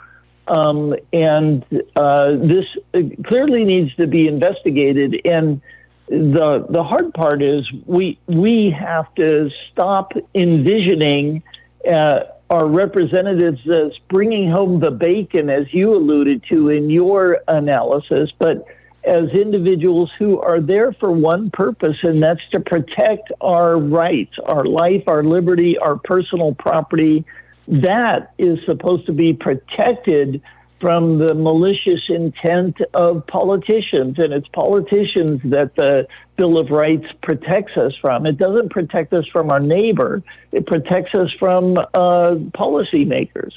Um, 0.47 0.95
and 1.13 1.63
uh, 1.95 2.31
this 2.37 2.65
uh, 2.95 3.01
clearly 3.25 3.65
needs 3.65 3.95
to 3.95 4.07
be 4.07 4.27
investigated. 4.27 5.21
And 5.23 5.61
the 6.09 6.65
the 6.67 6.83
hard 6.83 7.13
part 7.13 7.43
is 7.43 7.71
we 7.85 8.17
we 8.25 8.71
have 8.71 9.13
to 9.15 9.51
stop 9.71 10.13
envisioning 10.33 11.43
uh, 11.89 12.21
are 12.49 12.67
representatives 12.67 13.61
as 13.69 13.91
bringing 14.09 14.49
home 14.49 14.79
the 14.79 14.91
bacon, 14.91 15.49
as 15.49 15.71
you 15.73 15.95
alluded 15.95 16.43
to 16.51 16.69
in 16.69 16.89
your 16.89 17.39
analysis, 17.47 18.31
but 18.39 18.65
as 19.03 19.31
individuals 19.31 20.11
who 20.17 20.39
are 20.41 20.59
there 20.59 20.91
for 20.93 21.11
one 21.11 21.49
purpose, 21.51 21.97
and 22.03 22.21
that's 22.21 22.41
to 22.51 22.59
protect 22.59 23.31
our 23.39 23.77
rights, 23.77 24.33
our 24.45 24.65
life, 24.65 25.03
our 25.07 25.23
liberty, 25.23 25.77
our 25.77 25.95
personal 25.97 26.53
property. 26.55 27.23
That 27.67 28.33
is 28.37 28.59
supposed 28.65 29.05
to 29.05 29.13
be 29.13 29.33
protected 29.33 30.41
from 30.79 31.19
the 31.19 31.33
malicious 31.33 32.01
intent 32.09 32.77
of 32.93 33.25
politicians. 33.27 34.15
And 34.17 34.33
it's 34.33 34.47
politicians 34.49 35.41
that 35.45 35.75
the 35.75 36.07
Bill 36.35 36.57
of 36.57 36.69
Rights 36.69 37.07
protects 37.21 37.77
us 37.77 37.93
from. 38.01 38.25
It 38.25 38.37
doesn't 38.37 38.69
protect 38.69 39.13
us 39.13 39.25
from 39.27 39.49
our 39.49 39.59
neighbor, 39.59 40.23
it 40.51 40.65
protects 40.65 41.13
us 41.15 41.31
from 41.33 41.77
uh, 41.77 42.35
policymakers. 42.55 43.51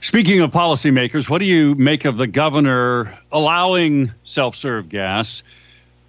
Speaking 0.00 0.42
of 0.42 0.50
policymakers, 0.50 1.30
what 1.30 1.40
do 1.40 1.46
you 1.46 1.74
make 1.76 2.04
of 2.04 2.18
the 2.18 2.26
governor 2.26 3.18
allowing 3.32 4.12
self 4.24 4.54
serve 4.54 4.90
gas, 4.90 5.42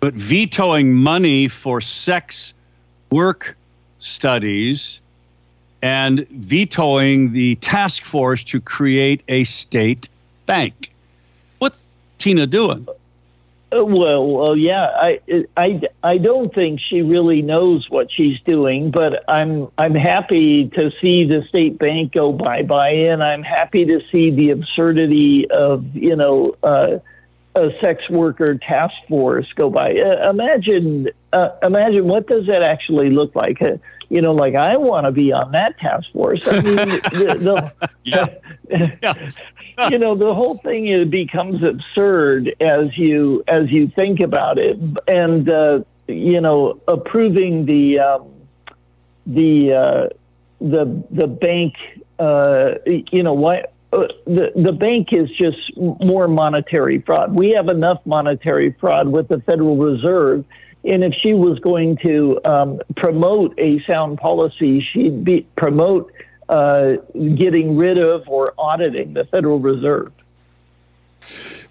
but 0.01 0.13
vetoing 0.13 0.93
money 0.93 1.47
for 1.47 1.79
sex 1.79 2.53
work 3.12 3.55
studies 3.99 4.99
and 5.86 6.28
vetoing 6.30 7.32
the 7.32 7.54
task 7.58 8.06
force 8.06 8.43
to 8.43 8.60
create 8.60 9.21
a 9.28 9.43
state 9.43 10.10
bank? 10.48 10.91
What's 11.60 11.84
Tina 12.17 12.48
doing? 12.48 12.88
Uh, 13.71 13.86
well, 13.86 14.26
well, 14.26 14.58
yeah, 14.58 14.88
I, 15.00 15.19
I, 15.56 15.82
I 16.02 16.17
don't 16.17 16.52
think 16.56 16.80
she 16.80 17.04
really 17.04 17.43
knows 17.43 17.88
what 17.88 18.12
she's 18.12 18.41
doing, 18.41 18.89
but 18.89 19.24
I'm, 19.30 19.67
I'm 19.78 19.93
happy 19.93 20.69
to 20.69 20.89
see 21.00 21.24
the 21.24 21.43
state 21.50 21.78
bank 21.78 22.13
go 22.13 22.32
bye 22.32 22.63
bye, 22.63 22.89
and 22.89 23.24
I'm 23.24 23.43
happy 23.43 23.86
to 23.86 24.02
see 24.12 24.32
the 24.32 24.50
absurdity 24.50 25.48
of, 25.52 25.95
you 25.95 26.15
know, 26.15 26.56
uh, 26.63 26.98
a 27.54 27.69
sex 27.84 28.10
worker 28.10 28.56
task 28.56 28.95
force 29.08 29.45
go 29.54 29.69
by. 29.69 29.93
Uh, 29.93 30.32
imagine, 30.32 31.10
uh, 31.32 31.50
imagine 31.62 32.08
what 32.08 32.26
does 32.26 32.48
that 32.48 32.63
actually 32.63 33.12
look 33.12 33.36
like? 33.36 33.60
You 34.10 34.22
know, 34.22 34.34
like 34.34 34.56
I 34.56 34.78
want 34.78 35.06
to 35.06 35.12
be 35.12 35.32
on 35.32 35.52
that 35.52 35.78
task 35.80 36.08
force. 36.13 36.48
I 36.48 36.62
mean, 36.62 36.76
the, 36.76 37.72
the, 37.74 37.89
yeah. 38.04 39.30
you 39.89 39.98
know, 39.98 40.15
the 40.15 40.34
whole 40.34 40.58
thing 40.58 40.88
it 40.88 41.10
becomes 41.10 41.63
absurd 41.63 42.56
as 42.60 42.98
you 42.98 43.44
as 43.48 43.72
you 43.72 43.91
think 43.98 44.20
about 44.20 44.58
it, 44.58 44.78
and 45.08 45.50
uh, 45.50 45.80
you 46.08 46.41
know, 46.41 46.80
approving 46.88 47.65
the 47.65 48.00
um, 48.00 48.32
the 49.26 49.74
uh, 49.74 50.15
the 50.60 51.04
the 51.12 51.28
bank. 51.28 51.76
Uh, 52.18 52.76
you 52.86 53.24
know 53.24 53.34
what? 53.34 53.74
Uh, 53.91 54.08
the 54.26 54.52
the 54.56 54.72
bank 54.72 55.10
is 55.12 55.30
just 55.32 55.76
more 55.78 56.28
monetary 56.28 57.02
fraud. 57.02 57.38
We 57.38 57.52
have 57.52 57.70
enough 57.70 58.02
monetary 58.06 58.76
fraud 58.80 59.10
with 59.10 59.28
the 59.28 59.41
Federal 59.41 59.78
Reserve 59.78 60.46
and 60.86 61.04
if 61.04 61.13
she 61.13 61.34
was 61.34 61.60
going 61.60 61.98
to 61.98 62.39
um, 62.45 62.80
promote 62.95 63.58
a 63.58 63.82
sound 63.84 64.19
policy, 64.19 64.82
she'd 64.82 65.24
be 65.24 65.45
promote 65.56 66.12
uh, 66.50 66.93
getting 67.36 67.76
rid 67.76 67.98
of 67.98 68.28
or 68.28 68.54
auditing 68.58 69.13
the 69.13 69.26
Federal 69.26 69.60
Reserve. 69.60 70.12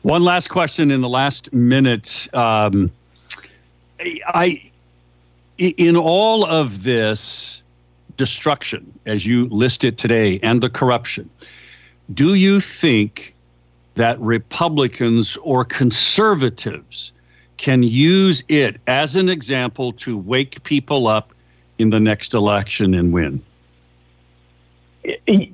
One 0.03 0.25
last 0.25 0.49
question 0.49 0.91
in 0.91 1.01
the 1.01 1.09
last 1.09 1.53
minute. 1.53 2.29
Um, 2.35 2.91
I, 4.01 4.71
in 5.59 5.97
all 5.97 6.45
of 6.45 6.83
this 6.83 7.63
destruction, 8.17 8.99
as 9.07 9.25
you 9.25 9.47
list 9.47 9.85
it 9.85 9.97
today, 9.97 10.41
and 10.43 10.61
the 10.61 10.69
corruption, 10.69 11.31
do 12.13 12.35
you 12.35 12.61
think 12.61 13.35
that 13.95 14.19
Republicans 14.21 15.39
or 15.43 15.65
conservatives 15.65 17.13
can 17.57 17.83
use 17.83 18.45
it 18.49 18.81
as 18.87 19.17
an 19.17 19.29
example 19.29 19.93
to 19.93 20.17
wake 20.19 20.63
people 20.65 21.07
up 21.07 21.33
in 21.79 21.91
the 21.91 22.01
next 22.01 22.35
election 22.35 22.95
and 22.95 23.13
win? 23.13 23.43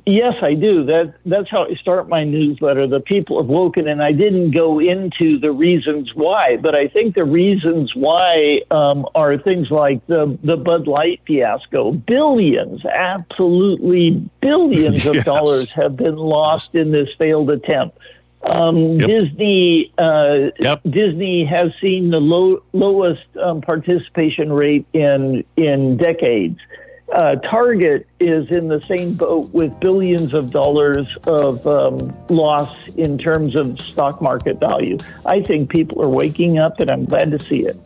Yes, 0.07 0.35
I 0.43 0.55
do. 0.55 0.85
That 0.85 1.15
that's 1.27 1.51
how 1.51 1.65
I 1.65 1.75
start 1.75 2.09
my 2.09 2.23
newsletter. 2.23 2.87
The 2.87 3.01
people 3.01 3.41
have 3.41 3.49
woken, 3.49 3.89
and 3.89 4.01
I 4.01 4.13
didn't 4.13 4.53
go 4.53 4.79
into 4.79 5.41
the 5.41 5.51
reasons 5.51 6.15
why, 6.15 6.57
but 6.57 6.77
I 6.77 6.87
think 6.87 7.17
the 7.17 7.27
reasons 7.27 7.97
why 7.97 8.63
um, 8.71 9.07
are 9.17 9.37
things 9.37 9.73
like 9.73 10.07
the 10.07 10.39
the 10.45 10.57
Bud 10.57 10.87
Light 10.87 11.21
fiasco. 11.27 11.91
Billions, 11.91 12.85
absolutely 12.85 14.11
billions 14.41 15.05
of 15.05 15.15
yes. 15.17 15.25
dollars 15.25 15.73
have 15.73 15.97
been 15.97 16.17
lost 16.17 16.77
in 16.77 16.93
this 16.93 17.09
failed 17.21 17.51
attempt. 17.51 17.99
Um, 18.43 18.99
yep. 18.99 19.09
Disney 19.09 19.93
uh, 19.99 20.51
yep. 20.59 20.81
Disney 20.89 21.45
has 21.45 21.73
seen 21.81 22.11
the 22.11 22.21
low, 22.21 22.63
lowest 22.73 23.25
um, 23.37 23.61
participation 23.61 24.53
rate 24.53 24.87
in 24.93 25.45
in 25.57 25.99
decades. 25.99 26.59
Uh, 27.13 27.35
Target 27.37 28.07
is 28.21 28.49
in 28.51 28.69
the 28.69 28.81
same 28.83 29.15
boat 29.15 29.53
with 29.53 29.79
billions 29.81 30.33
of 30.33 30.53
dollars 30.53 31.17
of 31.27 31.67
um, 31.67 32.13
loss 32.29 32.87
in 32.95 33.19
terms 33.19 33.57
of 33.57 33.81
stock 33.81 34.23
market 34.23 34.61
value. 34.61 34.97
I 35.27 35.43
think 35.43 35.71
people 35.71 36.03
are 36.03 36.09
waking 36.09 36.59
up, 36.59 36.79
and 36.79 36.89
I'm 36.89 37.05
glad 37.05 37.33
to 37.33 37.45
see 37.45 37.67
it. 37.67 37.77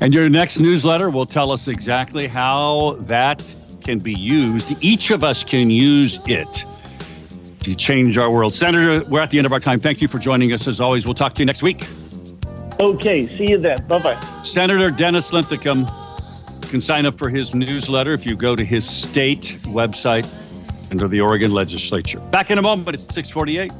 And 0.00 0.12
your 0.14 0.28
next 0.28 0.60
newsletter 0.60 1.10
will 1.10 1.26
tell 1.26 1.50
us 1.50 1.68
exactly 1.68 2.26
how 2.26 2.96
that 3.00 3.42
can 3.82 3.98
be 3.98 4.12
used. 4.12 4.76
Each 4.84 5.10
of 5.10 5.24
us 5.24 5.42
can 5.42 5.70
use 5.70 6.20
it 6.28 6.64
to 7.60 7.74
change 7.74 8.18
our 8.18 8.30
world. 8.30 8.54
Senator, 8.54 9.04
we're 9.04 9.20
at 9.20 9.30
the 9.30 9.38
end 9.38 9.46
of 9.46 9.52
our 9.52 9.60
time. 9.60 9.80
Thank 9.80 10.00
you 10.00 10.08
for 10.08 10.18
joining 10.18 10.52
us. 10.52 10.66
As 10.66 10.80
always, 10.80 11.04
we'll 11.04 11.14
talk 11.14 11.34
to 11.34 11.42
you 11.42 11.46
next 11.46 11.62
week. 11.62 11.84
Okay, 12.80 13.26
see 13.26 13.50
you 13.50 13.58
then. 13.58 13.84
Bye 13.86 13.98
bye. 13.98 14.20
Senator 14.42 14.90
Dennis 14.90 15.32
Linthicum 15.32 15.86
can 16.62 16.80
sign 16.80 17.06
up 17.06 17.18
for 17.18 17.28
his 17.28 17.54
newsletter 17.54 18.12
if 18.12 18.24
you 18.24 18.36
go 18.36 18.54
to 18.54 18.64
his 18.64 18.88
state 18.88 19.58
website 19.64 20.28
under 20.90 21.08
the 21.08 21.20
Oregon 21.20 21.52
legislature. 21.52 22.20
Back 22.30 22.50
in 22.50 22.58
a 22.58 22.62
moment, 22.62 22.94
it's 22.94 23.14
648. 23.14 23.72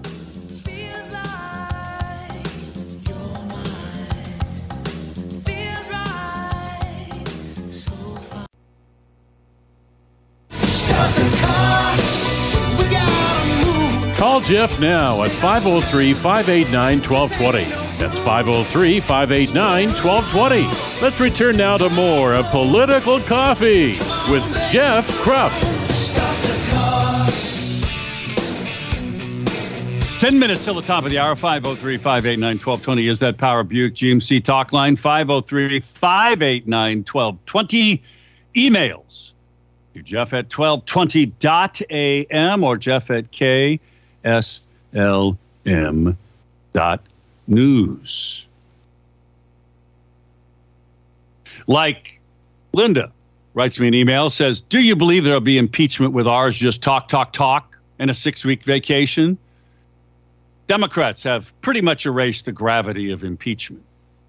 Call 14.38 14.46
Jeff 14.46 14.78
now 14.78 15.24
at 15.24 15.30
503 15.30 16.14
589 16.14 17.02
1220. 17.02 17.64
That's 17.98 18.16
503 18.18 19.00
589 19.00 19.88
1220. 19.88 21.02
Let's 21.02 21.18
return 21.18 21.56
now 21.56 21.76
to 21.76 21.90
more 21.90 22.34
of 22.34 22.46
Political 22.50 23.18
Coffee 23.22 23.98
with 24.30 24.44
Jeff 24.70 25.08
Kropp. 25.24 25.50
10 30.20 30.38
minutes 30.38 30.64
till 30.64 30.74
the 30.74 30.82
top 30.82 31.02
of 31.02 31.10
the 31.10 31.18
hour, 31.18 31.34
503 31.34 31.96
589 31.96 32.58
1220 32.58 33.08
is 33.08 33.18
that 33.18 33.38
Power 33.38 33.64
Buick 33.64 33.94
GMC 33.94 34.44
talk 34.44 34.72
line, 34.72 34.94
503 34.94 35.80
589 35.80 36.98
1220. 36.98 38.00
Emails 38.54 39.32
to 39.94 40.02
Jeff 40.02 40.32
at 40.32 40.48
1220.am 40.48 42.62
or 42.62 42.76
Jeff 42.76 43.10
at 43.10 43.32
K 43.32 43.80
slm 44.28 46.16
dot 46.72 47.00
news. 47.46 48.46
Like 51.66 52.20
Linda 52.72 53.10
writes 53.54 53.80
me 53.80 53.88
an 53.88 53.94
email, 53.94 54.30
says, 54.30 54.60
Do 54.60 54.80
you 54.80 54.94
believe 54.94 55.24
there'll 55.24 55.40
be 55.40 55.58
impeachment 55.58 56.12
with 56.12 56.26
ours 56.26 56.54
just 56.54 56.82
talk, 56.82 57.08
talk, 57.08 57.32
talk 57.32 57.76
and 57.98 58.10
a 58.10 58.14
six 58.14 58.44
week 58.44 58.62
vacation? 58.62 59.38
Democrats 60.66 61.22
have 61.22 61.50
pretty 61.62 61.80
much 61.80 62.04
erased 62.04 62.44
the 62.44 62.52
gravity 62.52 63.10
of 63.10 63.24
impeachment. 63.24 63.82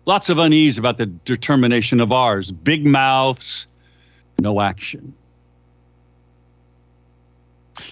Lots 0.05 0.29
of 0.29 0.39
unease 0.39 0.77
about 0.77 0.97
the 0.97 1.05
determination 1.05 1.99
of 1.99 2.11
ours. 2.11 2.49
Big 2.51 2.85
mouths, 2.85 3.67
no 4.39 4.61
action. 4.61 5.13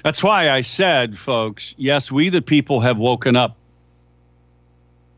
That's 0.03 0.23
why 0.23 0.49
I 0.49 0.61
said, 0.61 1.17
folks, 1.17 1.75
yes, 1.77 2.11
we 2.11 2.29
the 2.29 2.41
people 2.41 2.79
have 2.81 2.97
woken 2.97 3.35
up. 3.35 3.55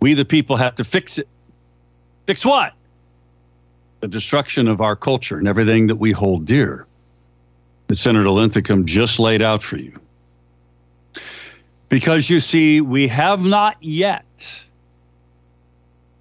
We 0.02 0.14
the 0.14 0.26
people 0.26 0.56
have 0.56 0.76
to 0.76 0.84
fix 0.84 1.18
it. 1.18 1.28
Fix 2.26 2.46
what? 2.46 2.74
The 4.00 4.08
destruction 4.08 4.68
of 4.68 4.82
our 4.82 4.96
culture 4.96 5.38
and 5.38 5.48
everything 5.48 5.88
that 5.88 5.98
we 5.98 6.12
hold 6.12 6.46
dear 6.46 6.86
that 7.88 7.98
Senator 7.98 8.30
Linthicum 8.30 8.86
just 8.86 9.20
laid 9.20 9.42
out 9.42 9.64
for 9.64 9.78
you. 9.78 10.00
Because 11.90 12.30
you 12.30 12.40
see, 12.40 12.82
we 12.82 13.08
have 13.08 13.42
not 13.42 13.78
yet 13.82 14.64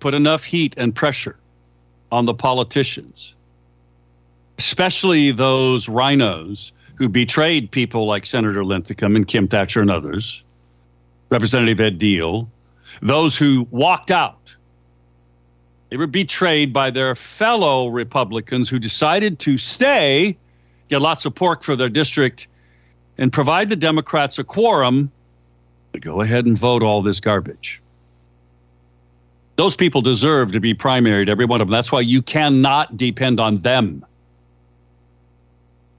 put 0.01 0.15
enough 0.15 0.45
heat 0.45 0.75
and 0.79 0.95
pressure 0.95 1.37
on 2.11 2.25
the 2.25 2.33
politicians, 2.33 3.35
especially 4.57 5.31
those 5.31 5.87
RINOs 5.89 6.73
who 6.99 7.09
betrayed 7.09 7.71
people 7.71 8.07
like 8.07 8.27
Senator 8.27 8.65
Linthicum 8.65 9.15
and 9.15 9.27
Kim 9.27 9.47
Thatcher 9.47 9.81
and 9.81 9.91
others, 9.91 10.43
Representative 11.31 11.81
Ed 11.81 11.99
Diehl, 11.99 12.49
those 13.01 13.37
who 13.37 13.69
walked 13.71 14.11
out. 14.11 14.55
They 15.91 15.97
were 15.97 16.09
betrayed 16.09 16.73
by 16.73 16.91
their 16.91 17.15
fellow 17.15 17.87
Republicans 17.89 18.69
who 18.69 18.81
decided 18.81 19.39
to 19.41 19.57
stay, 19.57 20.37
get 20.89 21.01
lots 21.01 21.25
of 21.25 21.35
pork 21.35 21.63
for 21.63 21.77
their 21.77 21.89
district, 21.89 22.49
and 23.17 23.33
provide 23.33 23.69
the 23.69 23.77
Democrats 23.77 24.39
a 24.39 24.45
quorum 24.45 25.11
to 25.93 26.01
go 26.01 26.21
ahead 26.21 26.47
and 26.47 26.59
vote 26.59 26.83
all 26.83 27.01
this 27.01 27.21
garbage. 27.21 27.81
Those 29.55 29.77
people 29.77 30.03
deserve 30.03 30.53
to 30.53 30.61
be 30.61 30.75
primaried, 30.75 31.29
every 31.29 31.45
one 31.45 31.61
of 31.61 31.69
them. 31.69 31.73
That's 31.73 31.93
why 31.93 32.01
you 32.01 32.23
cannot 32.23 32.97
depend 32.97 33.41
on 33.41 33.63
them. 33.63 34.05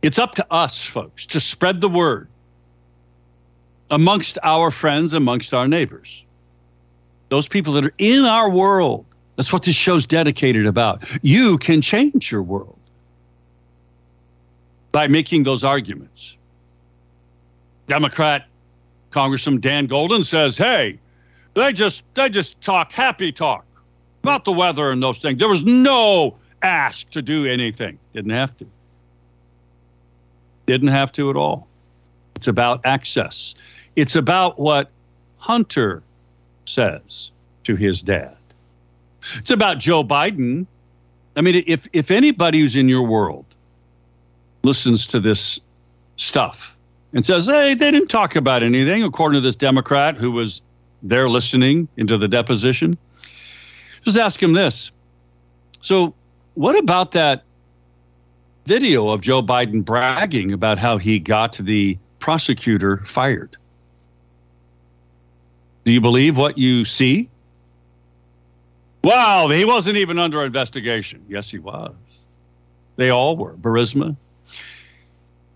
It's 0.01 0.17
up 0.17 0.35
to 0.35 0.45
us, 0.51 0.83
folks, 0.83 1.25
to 1.27 1.39
spread 1.39 1.81
the 1.81 1.89
word 1.89 2.27
amongst 3.91 4.37
our 4.43 4.71
friends, 4.71 5.13
amongst 5.13 5.53
our 5.53 5.67
neighbors. 5.67 6.23
Those 7.29 7.47
people 7.47 7.73
that 7.73 7.85
are 7.85 7.93
in 7.97 8.25
our 8.25 8.49
world. 8.49 9.05
That's 9.35 9.53
what 9.53 9.63
this 9.63 9.75
show's 9.75 10.05
dedicated 10.05 10.65
about. 10.65 11.03
You 11.21 11.57
can 11.57 11.81
change 11.81 12.31
your 12.31 12.43
world 12.43 12.77
by 14.91 15.07
making 15.07 15.43
those 15.43 15.63
arguments. 15.63 16.35
Democrat 17.87 18.47
Congressman 19.11 19.59
Dan 19.59 19.85
Golden 19.87 20.23
says, 20.23 20.57
"Hey, 20.57 20.99
they 21.53 21.73
just 21.73 22.03
they 22.15 22.29
just 22.29 22.59
talked 22.61 22.93
happy 22.93 23.31
talk 23.31 23.65
about 24.23 24.45
the 24.45 24.51
weather 24.51 24.89
and 24.91 25.01
those 25.01 25.19
things. 25.19 25.39
There 25.39 25.47
was 25.47 25.63
no 25.63 26.35
ask 26.61 27.09
to 27.11 27.21
do 27.21 27.45
anything. 27.45 27.97
Didn't 28.13 28.31
have 28.31 28.55
to. 28.57 28.65
Didn't 30.69 30.89
have 30.89 31.11
to 31.13 31.31
at 31.31 31.35
all. 31.35 31.67
It's 32.35 32.47
about 32.47 32.81
access. 32.85 33.55
It's 33.95 34.15
about 34.15 34.59
what 34.59 34.91
Hunter 35.39 36.03
says 36.65 37.31
to 37.63 37.75
his 37.75 38.03
dad. 38.03 38.37
It's 39.37 39.49
about 39.49 39.79
Joe 39.79 40.03
Biden. 40.03 40.67
I 41.35 41.41
mean, 41.41 41.63
if 41.65 41.87
if 41.91 42.11
anybody 42.11 42.59
who's 42.59 42.75
in 42.75 42.87
your 42.87 43.01
world 43.01 43.45
listens 44.61 45.07
to 45.07 45.19
this 45.19 45.59
stuff 46.17 46.77
and 47.13 47.25
says, 47.25 47.47
"Hey, 47.47 47.73
they 47.73 47.89
didn't 47.89 48.09
talk 48.09 48.35
about 48.35 48.61
anything," 48.61 49.03
according 49.03 49.41
to 49.41 49.41
this 49.41 49.55
Democrat 49.55 50.17
who 50.17 50.31
was 50.31 50.61
there 51.01 51.27
listening 51.29 51.87
into 51.97 52.15
the 52.15 52.27
deposition, 52.27 52.95
just 54.05 54.19
ask 54.19 54.39
him 54.39 54.53
this. 54.53 54.91
So, 55.81 56.13
what 56.53 56.77
about 56.77 57.09
that 57.13 57.43
video 58.69 59.09
of 59.09 59.21
Joe 59.21 59.41
Biden 59.41 59.83
bragging 59.83 60.53
about 60.53 60.77
how 60.77 60.99
he 60.99 61.17
got 61.17 61.53
the 61.53 61.97
prosecutor 62.19 62.97
fired? 62.97 63.57
Do 65.85 65.91
you 65.91 65.99
believe 65.99 66.37
what 66.37 66.59
you 66.59 66.85
see? 66.85 67.27
Wow, 69.03 69.47
he 69.47 69.65
wasn't 69.65 69.97
even 69.97 70.19
under 70.19 70.45
investigation. 70.45 71.25
Yes, 71.27 71.49
he 71.49 71.57
was. 71.57 71.95
They 72.95 73.09
all 73.09 73.37
were. 73.37 73.53
Burisma. 73.53 74.15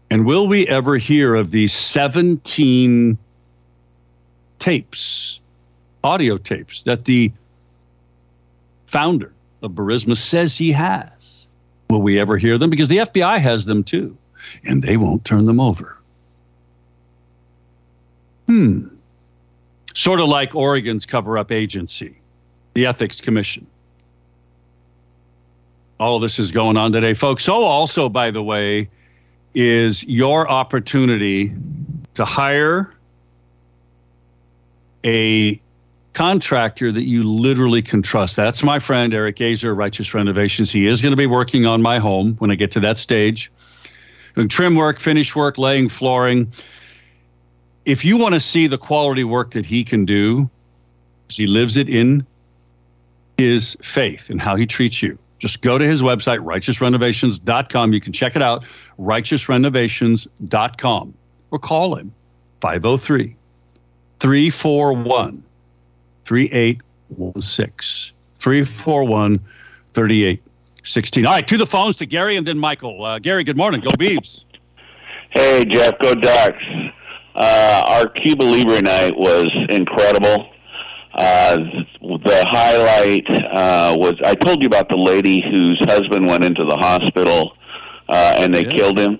And 0.09 0.25
will 0.25 0.47
we 0.47 0.67
ever 0.67 0.97
hear 0.97 1.35
of 1.35 1.51
these 1.51 1.71
17 1.71 3.15
tapes, 4.57 5.39
audio 6.03 6.37
tapes, 6.37 6.81
that 6.81 7.05
the 7.05 7.31
founder 8.87 9.31
of 9.61 9.73
Burisma 9.73 10.17
says 10.17 10.57
he 10.57 10.71
has? 10.71 11.42
Will 11.93 12.01
we 12.01 12.19
ever 12.19 12.37
hear 12.37 12.57
them? 12.57 12.71
Because 12.71 12.87
the 12.87 12.97
FBI 12.97 13.37
has 13.37 13.65
them 13.65 13.83
too, 13.83 14.17
and 14.63 14.81
they 14.81 14.97
won't 14.97 15.23
turn 15.25 15.45
them 15.45 15.59
over. 15.59 15.95
Hmm. 18.47 18.87
Sort 19.93 20.19
of 20.19 20.27
like 20.27 20.55
Oregon's 20.55 21.05
cover 21.05 21.37
up 21.37 21.51
agency, 21.51 22.17
the 22.73 22.87
Ethics 22.87 23.21
Commission. 23.21 23.67
All 25.99 26.15
of 26.15 26.23
this 26.23 26.39
is 26.39 26.51
going 26.51 26.77
on 26.77 26.91
today, 26.91 27.13
folks. 27.13 27.43
So, 27.43 27.61
also, 27.61 28.09
by 28.09 28.31
the 28.31 28.41
way, 28.41 28.89
is 29.53 30.03
your 30.05 30.49
opportunity 30.49 31.53
to 32.15 32.25
hire 32.25 32.91
a 35.03 35.61
contractor 36.13 36.91
that 36.91 37.03
you 37.03 37.23
literally 37.23 37.81
can 37.81 38.01
trust. 38.01 38.35
That's 38.35 38.63
my 38.63 38.79
friend 38.79 39.13
Eric 39.13 39.37
Azer, 39.37 39.75
Righteous 39.75 40.13
Renovations. 40.13 40.71
He 40.71 40.87
is 40.87 41.01
going 41.01 41.11
to 41.11 41.17
be 41.17 41.27
working 41.27 41.65
on 41.65 41.81
my 41.81 41.99
home 41.99 42.35
when 42.35 42.51
I 42.51 42.55
get 42.55 42.71
to 42.71 42.79
that 42.81 42.97
stage. 42.97 43.51
Doing 44.35 44.47
trim 44.47 44.75
work, 44.75 44.99
finish 44.99 45.35
work, 45.35 45.57
laying 45.57 45.89
flooring. 45.89 46.51
If 47.85 48.05
you 48.05 48.17
want 48.17 48.35
to 48.35 48.39
see 48.39 48.67
the 48.67 48.77
quality 48.77 49.23
work 49.23 49.51
that 49.51 49.65
he 49.65 49.83
can 49.83 50.05
do, 50.05 50.49
he 51.29 51.47
lives 51.47 51.77
it 51.77 51.89
in 51.89 52.25
his 53.37 53.75
faith 53.81 54.29
and 54.29 54.39
how 54.39 54.55
he 54.55 54.65
treats 54.65 55.01
you. 55.01 55.17
Just 55.39 55.61
go 55.61 55.77
to 55.77 55.85
his 55.85 56.01
website, 56.01 56.39
righteousrenovations.com. 56.39 57.91
You 57.91 57.99
can 57.99 58.13
check 58.13 58.37
it 58.37 58.41
out, 58.41 58.63
righteousrenovations.com, 58.97 61.13
or 61.51 61.59
call 61.59 61.95
him 61.95 62.13
503 62.61 63.35
341 64.19 65.43
3816. 66.25 68.13
341 68.39 69.35
3816. 69.93 71.25
All 71.25 71.33
right, 71.33 71.47
to 71.47 71.57
the 71.57 71.65
phones 71.65 71.95
to 71.97 72.05
Gary 72.05 72.35
and 72.35 72.45
then 72.45 72.57
Michael. 72.57 73.03
Uh, 73.03 73.19
Gary, 73.19 73.43
good 73.43 73.57
morning. 73.57 73.79
Go 73.79 73.91
Beavs. 73.91 74.43
Hey, 75.31 75.63
Jeff, 75.65 75.97
go 75.99 76.13
Ducks. 76.13 76.63
Uh, 77.35 77.83
our 77.87 78.07
Cuba 78.07 78.43
Libre 78.43 78.81
night 78.81 79.15
was 79.15 79.49
incredible. 79.69 80.49
Uh, 81.13 81.57
the 82.01 82.43
highlight 82.51 83.27
uh, 83.29 83.95
was 83.97 84.15
I 84.25 84.33
told 84.35 84.61
you 84.61 84.67
about 84.67 84.89
the 84.89 84.97
lady 84.97 85.41
whose 85.49 85.79
husband 85.87 86.27
went 86.27 86.43
into 86.43 86.65
the 86.65 86.75
hospital 86.75 87.55
uh, 88.09 88.35
and 88.37 88.53
they 88.53 88.63
killed 88.63 88.97
him. 88.97 89.19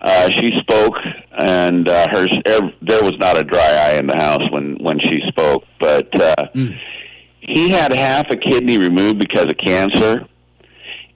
Uh, 0.00 0.30
she 0.30 0.52
spoke, 0.60 0.94
and 1.32 1.88
uh, 1.88 2.06
her 2.10 2.26
er, 2.48 2.72
there 2.82 3.02
was 3.02 3.14
not 3.18 3.38
a 3.38 3.44
dry 3.44 3.60
eye 3.60 3.96
in 3.98 4.06
the 4.06 4.16
house 4.16 4.42
when 4.50 4.76
when 4.76 4.98
she 4.98 5.22
spoke. 5.28 5.64
But 5.80 6.14
uh, 6.14 6.48
mm. 6.54 6.78
he 7.40 7.70
had 7.70 7.92
half 7.94 8.30
a 8.30 8.36
kidney 8.36 8.78
removed 8.78 9.18
because 9.18 9.46
of 9.46 9.56
cancer, 9.56 10.26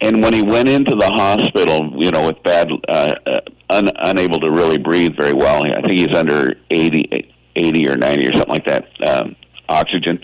and 0.01 0.22
when 0.22 0.33
he 0.33 0.43
went 0.43 0.68
into 0.68 0.95
the 0.95 1.07
hospital, 1.07 1.93
you 2.03 2.11
know, 2.11 2.26
with 2.26 2.43
bad, 2.43 2.70
uh, 2.89 3.14
uh, 3.26 3.41
un, 3.68 3.89
unable 3.97 4.39
to 4.39 4.51
really 4.51 4.78
breathe 4.78 5.14
very 5.16 5.35
well. 5.35 5.64
I 5.64 5.83
think 5.83 5.99
he's 5.99 6.16
under 6.16 6.55
80, 6.70 7.33
80 7.57 7.89
or 7.89 7.97
ninety 7.97 8.26
or 8.26 8.33
something 8.33 8.53
like 8.53 8.66
that. 8.66 8.87
Um, 9.07 9.37
oxygen, 9.68 10.20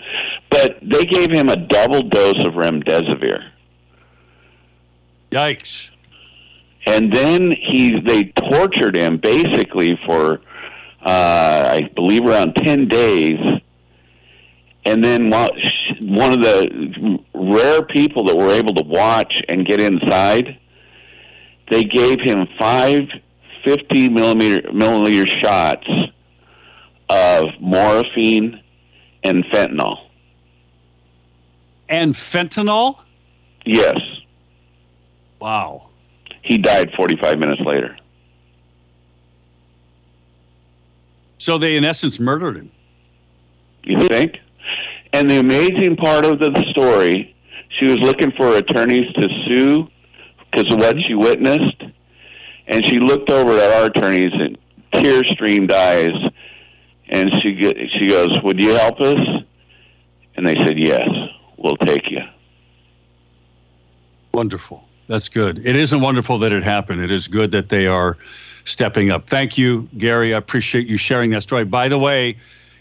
but 0.49 0.77
they 0.81 1.05
gave 1.05 1.31
him 1.31 1.47
a 1.47 1.55
double 1.55 2.01
dose 2.01 2.45
of 2.45 2.53
remdesivir. 2.53 3.49
Yikes! 5.31 5.91
And 6.87 7.13
then 7.13 7.51
he 7.51 7.99
they 7.99 8.31
tortured 8.49 8.95
him 8.95 9.17
basically 9.17 9.99
for 10.05 10.39
uh, 11.05 11.69
I 11.73 11.89
believe 11.93 12.25
around 12.25 12.55
ten 12.55 12.87
days. 12.87 13.39
And 14.85 15.03
then 15.03 15.29
one 15.29 16.31
of 16.31 16.41
the 16.41 17.19
rare 17.33 17.81
people 17.83 18.23
that 18.27 18.37
were 18.37 18.51
able 18.51 18.73
to 18.75 18.83
watch 18.83 19.33
and 19.49 19.65
get 19.65 19.81
inside, 19.81 20.57
they 21.69 21.83
gave 21.83 22.21
him 22.21 22.47
five 22.57 23.01
50 23.65 24.09
millimeter 24.09 24.69
milliliter 24.69 25.27
shots 25.43 25.87
of 27.09 27.45
morphine 27.59 28.61
and 29.25 29.43
fentanyl. 29.45 29.97
And 31.89 32.13
fentanyl? 32.13 32.99
Yes. 33.65 33.97
Wow. 35.39 35.89
He 36.47 36.57
died 36.57 36.91
45 36.95 37.39
minutes 37.39 37.61
later. 37.61 37.97
So 41.37 41.57
they, 41.57 41.75
in 41.75 41.83
essence, 41.83 42.19
murdered 42.19 42.57
him. 42.57 42.71
You 43.83 44.07
think? 44.07 44.37
And 45.13 45.29
the 45.29 45.39
amazing 45.39 45.95
part 45.97 46.25
of 46.25 46.39
the 46.39 46.65
story, 46.71 47.35
she 47.77 47.85
was 47.85 47.99
looking 47.99 48.31
for 48.31 48.55
attorneys 48.55 49.11
to 49.13 49.29
sue 49.45 49.87
because 50.51 50.71
of 50.73 50.79
what 50.79 50.97
she 51.01 51.13
witnessed. 51.13 51.83
And 52.67 52.87
she 52.87 52.99
looked 52.99 53.29
over 53.29 53.57
at 53.57 53.71
our 53.71 53.85
attorneys 53.85 54.33
and 54.33 54.57
tear 54.93 55.23
streamed 55.25 55.71
eyes 55.71 56.11
and 57.09 57.31
she 57.41 57.55
she 57.97 58.07
goes, 58.07 58.41
"Would 58.43 58.61
you 58.61 58.75
help 58.75 58.99
us?" 58.99 59.15
And 60.35 60.45
they 60.45 60.55
said, 60.65 60.77
"Yes, 60.77 61.07
we'll 61.57 61.77
take 61.77 62.11
you." 62.11 62.21
Wonderful. 64.33 64.86
That's 65.07 65.29
good. 65.29 65.65
It 65.65 65.75
isn't 65.75 66.01
wonderful 66.01 66.37
that 66.39 66.51
it 66.51 66.63
happened. 66.63 67.01
It 67.01 67.11
is 67.11 67.27
good 67.27 67.51
that 67.51 67.69
they 67.69 67.87
are 67.87 68.17
stepping 68.65 69.09
up. 69.11 69.27
Thank 69.27 69.57
you, 69.57 69.87
Gary. 69.97 70.33
I 70.33 70.37
appreciate 70.37 70.87
you 70.87 70.97
sharing 70.97 71.31
that 71.31 71.43
story. 71.43 71.63
By 71.63 71.87
the 71.87 71.97
way, 71.97 72.35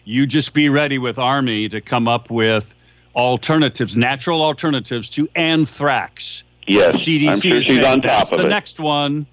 you 0.05 0.27
just 0.27 0.53
be 0.53 0.69
ready 0.69 0.99
with 0.99 1.19
Army 1.19 1.69
to 1.69 1.81
come 1.81 2.09
up 2.09 2.29
with 2.31 2.75
alternatives, 3.15 3.97
natural 3.97 4.43
alternatives 4.43 5.09
to 5.11 5.29
anthrax. 5.37 6.43
Yes, 6.67 6.97
CDC 6.97 7.29
I'm 7.29 7.41
sure 7.41 7.63
she's 7.63 7.85
on 7.85 8.03
top 8.03 8.33
of 8.33 8.39
the 8.41 8.47
it. 8.47 8.51
next 8.51 8.81
one 8.81 9.25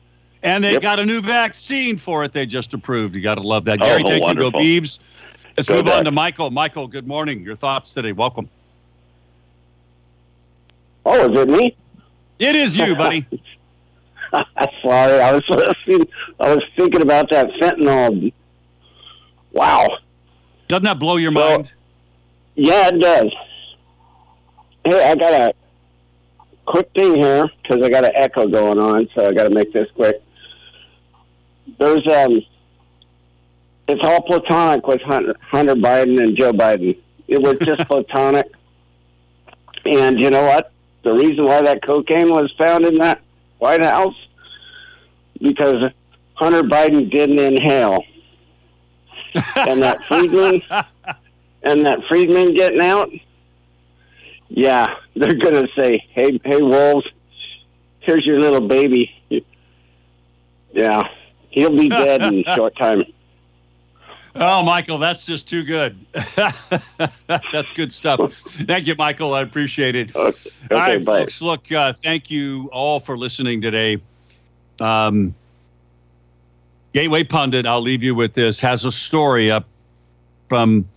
And 0.44 0.62
they 0.64 0.74
Yep. 0.74 0.82
got 0.82 1.00
a 1.00 1.06
new 1.06 1.22
vaccine 1.22 1.98
for 1.98 2.24
it 2.26 2.34
they 2.34 2.46
just 2.46 2.74
approved. 2.74 3.16
You 3.16 3.22
got 3.22 3.36
to 3.36 3.42
love 3.42 3.64
that. 3.66 3.80
Oh, 3.82 3.86
Gary, 3.86 4.04
thank 4.04 4.22
wonderful. 4.22 4.62
you. 4.62 4.82
Go 4.82 4.86
Beavs. 4.86 5.00
Let's 5.56 5.70
Go 5.70 5.76
move 5.78 5.88
on 5.88 6.04
to 6.04 6.12
Michael. 6.12 6.52
Michael, 6.52 6.86
good 6.86 7.08
morning. 7.08 7.42
Your 7.44 7.56
thoughts 7.56 7.92
today. 7.92 8.12
Welcome. 8.12 8.50
Oh, 11.06 11.32
is 11.32 11.40
it 11.40 11.48
me? 11.50 11.76
It 12.40 12.56
is 12.56 12.76
you, 12.78 12.96
buddy. 12.96 13.26
Sorry, 14.82 15.22
I 15.22 15.34
was 15.34 15.44
listening. 15.50 16.08
I 16.40 16.56
was 16.56 16.64
thinking 16.76 17.02
about 17.02 17.30
that 17.30 17.48
fentanyl. 17.62 18.34
Wow. 19.52 19.88
Doesn't 20.68 20.86
that 20.86 21.00
blow 21.00 21.18
your 21.18 21.32
Well- 21.32 21.58
mind? 21.58 21.74
Yeah, 22.56 22.90
it 22.90 23.00
does. 23.00 23.32
Hey, 24.86 25.10
I 25.10 25.16
got 25.16 25.34
a 25.34 25.54
quick 26.66 26.90
thing 26.94 27.16
here 27.16 27.46
because 27.62 27.84
I 27.84 27.90
got 27.90 28.06
an 28.06 28.12
echo 28.16 28.48
going 28.48 28.78
on, 28.80 29.08
so 29.16 29.28
I 29.28 29.32
got 29.34 29.46
to 29.46 29.50
make 29.50 29.72
this 29.74 29.88
quick. 29.96 30.22
There's 31.80 32.06
um, 32.08 32.42
it's 33.88 34.02
all 34.04 34.22
platonic 34.24 34.86
with 34.86 35.02
Hunter, 35.02 35.36
Hunter 35.42 35.76
Biden 35.76 36.22
and 36.22 36.38
Joe 36.38 36.52
Biden. 36.52 36.98
It 37.28 37.42
was 37.42 37.56
just 37.64 37.82
platonic, 37.88 38.52
and 39.86 40.20
you 40.20 40.30
know 40.30 40.44
what? 40.44 40.73
The 41.04 41.14
reason 41.14 41.46
why 41.46 41.62
that 41.62 41.86
cocaine 41.86 42.30
was 42.30 42.52
found 42.58 42.86
in 42.86 42.96
that 42.96 43.22
White 43.60 43.84
House 43.84 44.16
because 45.42 45.92
Hunter 46.36 46.64
Biden 46.64 47.12
didn't 47.12 47.40
inhale, 47.40 48.04
and 49.56 49.84
that 49.84 50.02
Friedman 50.08 50.62
and 51.64 51.86
that 51.86 52.00
Friedman 52.08 52.56
getting 52.56 52.82
out, 52.82 53.10
yeah, 54.48 54.88
they're 55.16 55.36
gonna 55.36 55.68
say, 55.76 56.06
"Hey, 56.12 56.40
hey, 56.44 56.62
wolves, 56.62 57.08
here's 58.00 58.26
your 58.26 58.40
little 58.40 58.68
baby." 58.68 59.12
Yeah, 60.72 61.04
he'll 61.50 61.78
be 61.78 61.90
dead 61.90 62.22
in 62.24 62.40
a 62.40 62.44
short 62.56 62.76
time. 62.78 63.04
Oh, 64.36 64.64
Michael, 64.64 64.98
that's 64.98 65.26
just 65.26 65.48
too 65.48 65.64
good. 65.64 65.96
that's 67.28 67.72
good 67.74 67.94
stuff. 67.94 68.34
Thank 68.34 68.88
you, 68.88 68.96
Michael. 68.98 69.34
I 69.36 69.42
appreciate 69.42 69.96
it. 69.96 70.16
Okay, 70.16 70.50
all 70.72 70.78
right, 70.78 71.06
bye. 71.06 71.20
folks. 71.22 71.40
Look, 71.40 71.72
uh, 71.72 71.94
thank 71.94 72.32
you 72.32 72.70
all 72.74 73.00
for 73.00 73.16
listening 73.16 73.62
today. 73.62 74.02
Um, 74.80 75.36
Gateway 76.94 77.24
Pundit, 77.24 77.68
I'll 77.68 77.82
leave 77.82 78.04
you 78.04 78.16
with 78.16 78.34
this, 78.34 78.60
has 78.60 78.86
a 78.86 78.92
story 78.92 79.52
up 79.52 79.66
from 80.50 80.88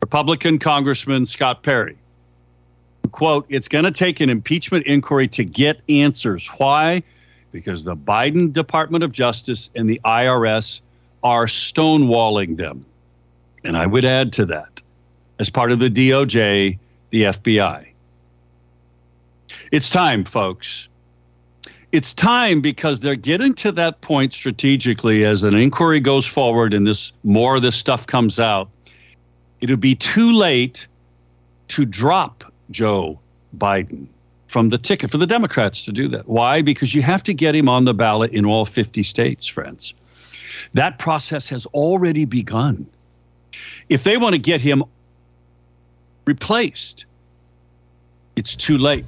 Republican 0.00 0.58
Congressman 0.58 1.26
Scott 1.26 1.62
Perry. 1.62 1.96
Quote, 3.10 3.46
it's 3.48 3.68
going 3.68 3.84
to 3.84 3.92
take 3.92 4.20
an 4.20 4.30
impeachment 4.30 4.86
inquiry 4.86 5.26
to 5.28 5.44
get 5.44 5.80
answers. 5.88 6.48
Why? 6.58 7.02
Because 7.50 7.84
the 7.84 7.96
Biden 7.96 8.52
Department 8.52 9.02
of 9.02 9.12
Justice 9.12 9.70
and 9.74 9.88
the 9.88 10.00
IRS 10.04 10.80
are 11.26 11.46
stonewalling 11.46 12.56
them. 12.56 12.86
And 13.64 13.76
I 13.76 13.84
would 13.84 14.04
add 14.04 14.32
to 14.34 14.44
that, 14.46 14.80
as 15.40 15.50
part 15.50 15.72
of 15.72 15.80
the 15.80 15.90
DOJ, 15.90 16.78
the 17.10 17.22
FBI. 17.22 17.84
It's 19.72 19.90
time, 19.90 20.24
folks. 20.24 20.86
It's 21.90 22.14
time 22.14 22.60
because 22.60 23.00
they're 23.00 23.16
getting 23.16 23.54
to 23.54 23.72
that 23.72 24.00
point 24.02 24.34
strategically 24.34 25.24
as 25.24 25.42
an 25.42 25.56
inquiry 25.56 25.98
goes 25.98 26.26
forward 26.26 26.72
and 26.72 26.86
this 26.86 27.12
more 27.24 27.56
of 27.56 27.62
this 27.62 27.74
stuff 27.74 28.06
comes 28.06 28.38
out. 28.38 28.68
It'll 29.60 29.76
be 29.76 29.96
too 29.96 30.30
late 30.30 30.86
to 31.68 31.84
drop 31.84 32.44
Joe 32.70 33.18
Biden 33.58 34.06
from 34.46 34.68
the 34.68 34.78
ticket 34.78 35.10
for 35.10 35.18
the 35.18 35.26
Democrats 35.26 35.84
to 35.86 35.92
do 35.92 36.06
that. 36.08 36.28
Why? 36.28 36.62
Because 36.62 36.94
you 36.94 37.02
have 37.02 37.24
to 37.24 37.34
get 37.34 37.56
him 37.56 37.68
on 37.68 37.84
the 37.84 37.94
ballot 37.94 38.30
in 38.30 38.46
all 38.46 38.64
50 38.64 39.02
states, 39.02 39.48
friends. 39.48 39.92
That 40.74 40.98
process 40.98 41.48
has 41.48 41.66
already 41.66 42.24
begun. 42.24 42.86
If 43.88 44.04
they 44.04 44.16
want 44.16 44.34
to 44.34 44.40
get 44.40 44.60
him 44.60 44.84
replaced, 46.26 47.06
it's 48.36 48.54
too 48.54 48.78
late 48.78 49.04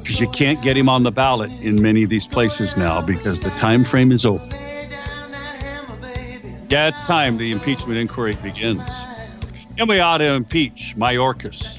because 0.00 0.20
you 0.20 0.28
can't 0.28 0.62
get 0.62 0.76
him 0.76 0.88
on 0.88 1.02
the 1.02 1.10
ballot 1.10 1.50
in 1.50 1.82
many 1.82 2.02
of 2.02 2.10
these 2.10 2.26
places 2.26 2.76
now 2.76 3.00
because 3.00 3.40
the 3.40 3.50
time 3.50 3.84
frame 3.84 4.12
is 4.12 4.24
over. 4.24 4.46
Yeah, 6.68 6.88
it's 6.88 7.02
time 7.02 7.36
the 7.36 7.52
impeachment 7.52 7.98
inquiry 7.98 8.34
begins. 8.42 8.90
And 9.78 9.88
we 9.88 10.00
ought 10.00 10.18
to 10.18 10.34
impeach 10.34 10.94
Mayorkas 10.96 11.78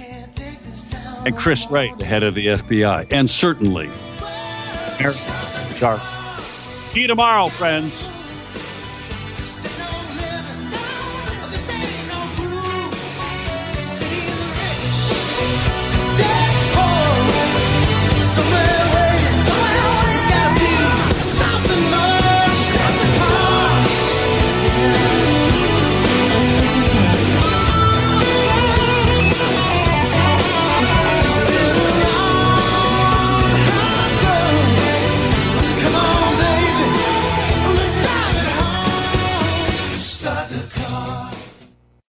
and 1.26 1.36
Chris 1.36 1.70
Wray, 1.70 1.94
the 1.98 2.06
head 2.06 2.24
of 2.24 2.36
the 2.36 2.48
FBI, 2.48 3.12
and 3.12 3.30
certainly 3.30 3.90
Eric 5.00 5.18
Sharp. 5.76 6.00
See 6.92 7.02
you 7.02 7.08
tomorrow, 7.08 7.48
friends. 7.50 8.08